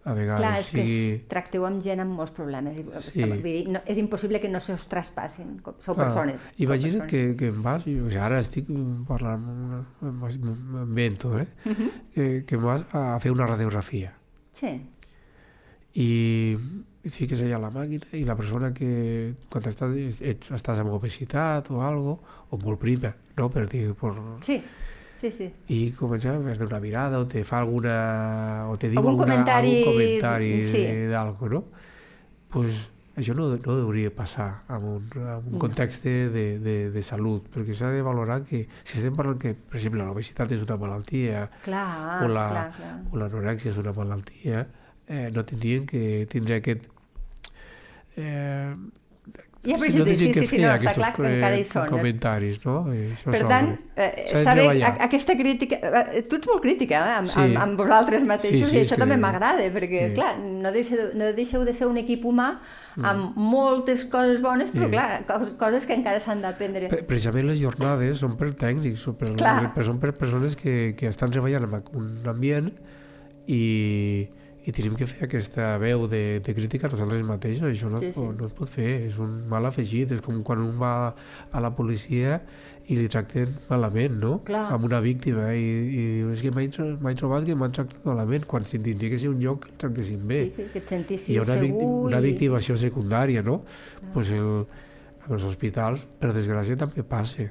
a 0.05 0.15
vegades. 0.15 0.41
Clar, 0.41 0.59
és 0.61 0.71
que 0.71 0.83
sigui... 0.85 0.99
es, 1.17 1.23
tracteu 1.29 1.65
amb 1.67 1.83
gent 1.85 2.01
amb 2.01 2.15
molts 2.17 2.33
problemes. 2.33 2.79
i- 2.79 2.85
Sí. 3.11 3.23
Vull 3.25 3.43
dir, 3.43 3.69
no, 3.69 3.81
és 3.87 3.99
impossible 3.99 4.41
que 4.41 4.49
no 4.49 4.61
se 4.61 4.73
us 4.73 4.87
traspassin. 4.89 5.59
com- 5.61 5.75
Sou 5.79 5.95
Ah, 5.99 6.05
persones. 6.05 6.41
Imagina't 6.57 7.03
persones. 7.07 7.11
que, 7.11 7.37
que 7.37 7.47
em 7.53 7.63
vas, 7.63 7.85
jo 7.85 8.09
ara 8.23 8.39
estic 8.41 8.67
parlant, 9.07 9.43
m'invento, 10.01 11.39
eh? 11.39 11.47
Mhm. 11.65 11.91
que, 12.15 12.45
que 12.47 12.55
em 12.55 12.63
vas 12.63 12.85
a 12.93 13.19
fer 13.21 13.31
una 13.33 13.47
radiografia 13.47 14.15
Sí, 14.55 14.81
i 15.95 16.57
et 17.05 17.13
fiques 17.15 17.41
allà 17.41 17.57
a 17.57 17.63
la 17.63 17.71
màquina 17.71 18.07
i 18.13 18.25
la 18.27 18.35
persona 18.37 18.73
que 18.75 19.35
quan 19.49 19.65
estàs, 19.65 20.21
ets, 20.21 20.51
estàs 20.51 20.79
amb 20.83 20.91
obesitat 20.93 21.71
o 21.71 21.81
algo, 21.83 22.19
o 22.51 22.59
molt 22.59 22.79
prima, 22.81 23.15
no? 23.37 23.49
Per 23.51 23.67
dir, 23.71 23.95
per, 23.99 24.13
sí, 24.45 24.59
sí, 25.21 25.31
sí. 25.33 25.49
i 25.75 25.93
comença 25.99 26.33
a 26.37 26.41
fer 26.55 26.67
una 26.67 26.81
mirada 26.81 27.19
o 27.19 27.27
te 27.27 27.43
fa 27.45 27.59
alguna... 27.65 28.67
o 28.71 28.77
te 28.77 28.89
diu 28.91 29.01
Algun 29.01 29.13
alguna, 29.17 29.33
comentari, 29.35 29.73
algun 29.81 29.93
comentari 29.95 30.53
sí. 30.71 30.85
d'algo, 31.11 31.49
no? 31.49 31.65
pues, 32.49 32.87
això 33.19 33.35
no, 33.35 33.49
no 33.57 33.73
hauria 33.83 34.13
passar 34.15 34.63
en 34.71 34.85
un, 34.87 35.09
en 35.19 35.49
un 35.53 35.59
context 35.59 36.05
de, 36.07 36.29
de, 36.31 36.45
de, 36.63 36.77
de 36.95 37.03
salut, 37.03 37.49
perquè 37.53 37.75
s'ha 37.75 37.91
de 37.91 38.01
valorar 38.07 38.45
que 38.47 38.63
si 38.85 39.01
estem 39.01 39.17
parlant 39.19 39.41
que, 39.43 39.53
per 39.59 39.81
exemple, 39.81 40.05
l'obesitat 40.07 40.55
és 40.55 40.63
una 40.63 40.77
malaltia 40.81 41.49
Clar, 41.65 42.23
o 42.25 42.29
la- 42.31 42.47
clar, 42.53 42.69
clar. 42.79 42.93
o 43.11 43.19
l'anorèxia 43.21 43.73
és 43.75 43.81
una 43.83 43.93
malaltia, 43.97 44.63
eh, 45.09 45.27
no 45.35 45.43
tindrien 45.45 45.85
que 45.91 46.27
tindre 46.31 46.61
aquest... 46.63 46.87
Eh, 48.17 48.75
Hi 49.67 49.73
ha 49.73 49.75
no 49.75 49.81
prejudicis, 49.83 50.07
tindrien 50.07 50.33
que 50.35 50.41
sí, 50.41 50.47
sí, 50.47 50.51
fer 50.55 50.61
no, 50.63 50.69
està 50.79 50.93
clar 50.95 51.09
que 51.17 51.23
encara 51.35 51.57
hi 51.59 51.65
són, 51.67 51.83
eh? 51.83 51.91
comentaris, 51.91 52.59
no? 52.65 52.75
I 52.95 52.99
això 53.11 53.33
Per 53.35 53.41
tant, 53.51 53.71
eh, 53.99 54.25
està 54.31 54.53
bé, 54.55 54.67
a- 54.87 54.93
aquesta 55.09 55.35
crítica... 55.37 55.79
eh, 56.15 56.23
Tu 56.31 56.37
ets 56.39 56.47
molt 56.47 56.63
crítica 56.63 57.01
eh, 57.01 57.17
amb, 57.19 57.27
Sí. 57.29 57.41
amb, 57.43 57.59
amb 57.65 57.77
vosaltres 57.83 58.23
mateixos 58.25 58.69
Sí, 58.71 58.77
sí, 58.77 58.77
i 58.79 58.85
això 58.87 58.95
que- 58.95 59.01
també 59.03 59.17
m'agrada, 59.19 59.67
perquè, 59.75 60.05
Sí. 60.09 60.15
clar, 60.15 60.39
no 60.39 60.71
deixeu, 60.71 61.11
no 61.19 61.33
deixeu 61.35 61.65
de 61.67 61.73
ser 61.75 61.89
un 61.91 61.99
equip 61.99 62.23
humà 62.25 62.61
amb 63.03 63.35
moltes 63.37 64.07
coses 64.07 64.41
bones, 64.41 64.71
però, 64.73 64.87
Sí. 64.87 64.91
clar, 64.93 65.27
cos- 65.27 65.53
coses 65.59 65.87
que 65.87 65.95
encara 65.95 66.21
s'han 66.21 66.41
d'aprendre. 66.41 66.89
Pre- 66.89 67.03
Precisament 67.03 67.47
les 67.51 67.59
jornades 67.61 68.17
són 68.23 68.37
per 68.39 68.55
tècnics, 68.55 69.05
Clar. 69.37 69.75
per, 69.75 69.85
són 69.85 69.99
per 69.99 70.15
persones 70.15 70.55
que, 70.55 70.95
que 70.97 71.09
estan 71.09 71.31
treballant 71.35 71.65
en 71.65 71.83
un 71.99 72.23
ambient 72.31 72.73
i, 73.49 74.29
i 74.69 74.73
tenim 74.77 74.95
que 74.99 75.07
fer 75.09 75.25
aquesta 75.25 75.71
veu 75.81 76.03
de, 76.11 76.41
de 76.45 76.53
crítica 76.55 76.87
a 76.87 76.93
nosaltres 76.93 77.23
mateixos. 77.25 77.65
Això 77.71 77.89
no, 77.89 78.01
Sí, 78.03 78.11
sí. 78.13 78.21
no 78.21 78.47
es 78.51 78.53
pot 78.53 78.69
fer, 78.69 78.91
és 79.09 79.17
un 79.23 79.39
mal 79.49 79.65
afegit. 79.65 80.13
És 80.13 80.21
com 80.25 80.43
quan 80.45 80.61
un 80.61 80.75
va 80.81 81.15
a 81.51 81.63
la 81.65 81.71
policia 81.75 82.43
i 82.89 82.97
li 82.97 83.05
tracten 83.13 83.51
malament, 83.69 84.15
no? 84.21 84.35
Clar. 84.49 84.67
Amb 84.73 84.87
una 84.89 85.01
víctima 85.05 85.51
i, 85.57 85.65
i 85.65 86.05
diu, 86.19 86.31
és 86.33 86.41
que 86.45 86.53
m'he 86.53 86.67
tro- 86.73 86.95
m'he 87.05 87.15
trobat 87.21 87.45
que 87.49 87.57
m'han 87.57 87.73
tractat 87.77 88.05
malament, 88.09 88.47
quan 88.49 88.65
si 88.69 88.79
tindria 88.81 89.11
que 89.13 89.19
ser 89.21 89.29
un 89.33 89.41
lloc 89.45 89.65
que 89.67 89.73
el 89.73 89.81
tractessin 89.83 90.23
bé. 90.29 90.39
Sí, 90.47 90.53
que, 90.57 90.69
que 90.73 90.79
et 90.85 90.93
sentissis 90.95 91.29
Hi 91.33 91.37
ha 91.41 91.43
una, 91.45 91.57
segur 91.59 91.67
victi 91.69 91.89
una 92.13 92.21
victimació 92.25 92.77
secundària, 92.81 93.43
no? 93.45 93.59
Pues 94.15 94.31
el, 94.37 94.65
en 95.27 95.35
els 95.37 95.45
hospitals, 95.45 96.07
per 96.21 96.33
desgràcia, 96.37 96.77
també 96.81 97.05
passa. 97.05 97.49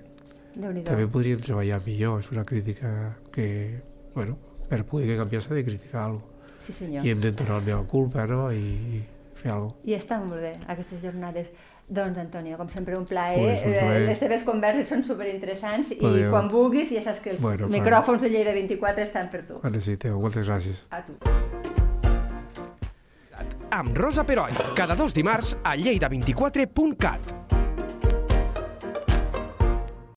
També 0.57 1.05
podríem 1.13 1.37
treballar 1.45 1.83
millor, 1.85 2.17
és 2.23 2.31
una 2.33 2.43
crítica 2.43 2.89
que, 3.33 3.77
bueno, 4.15 4.37
per 4.69 4.81
poder 4.89 5.19
canviar 5.19 5.41
s'ha 5.45 5.53
de 5.53 5.63
criticar 5.67 6.07
alguna 6.07 6.23
cosa. 6.25 6.33
Sí, 6.67 6.73
senyor. 6.75 7.05
I 7.07 7.11
hem 7.15 7.21
d'entonar 7.23 7.61
la 7.61 7.65
meva 7.71 7.83
culpa, 7.87 8.25
no?, 8.27 8.51
i, 8.51 8.59
i 8.99 9.01
fer 9.39 9.51
alguna 9.53 9.71
cosa. 9.71 9.87
I 9.87 9.95
està 9.97 10.19
molt 10.19 10.41
bé, 10.43 10.53
aquestes 10.67 11.01
jornades. 11.01 11.49
Doncs, 11.87 12.17
Antonio, 12.19 12.57
com 12.59 12.67
sempre, 12.67 12.97
un 12.99 13.05
plaer. 13.07 13.37
Pues 13.39 13.61
un 13.63 13.71
Eh, 13.71 13.79
plaer. 13.79 14.01
Les 14.09 14.19
teves 14.19 14.43
converses 14.43 14.89
són 14.91 15.05
superinteressants 15.07 15.93
i 15.95 15.99
Adéu. 16.03 16.29
quan 16.33 16.49
vulguis 16.51 16.89
ja 16.91 17.01
saps 17.01 17.21
que 17.23 17.29
els 17.31 17.39
Bueno, 17.41 17.69
micròfons 17.71 18.21
de 18.21 18.29
Lleida 18.33 18.51
24 18.51 19.03
estan 19.07 19.29
per 19.31 19.45
tu. 19.47 19.61
Quan 19.61 19.71
necessiteu. 19.71 20.19
Moltes 20.19 20.49
gràcies. 20.49 20.83
A 20.91 20.99
tu. 21.05 21.15
Amb 23.71 23.95
Rosa 23.97 24.23
Peroi, 24.25 24.51
cada 24.75 24.95
dos 24.95 25.13
dimarts 25.13 25.55
a 25.63 25.75
lleida24.cat. 25.77 27.66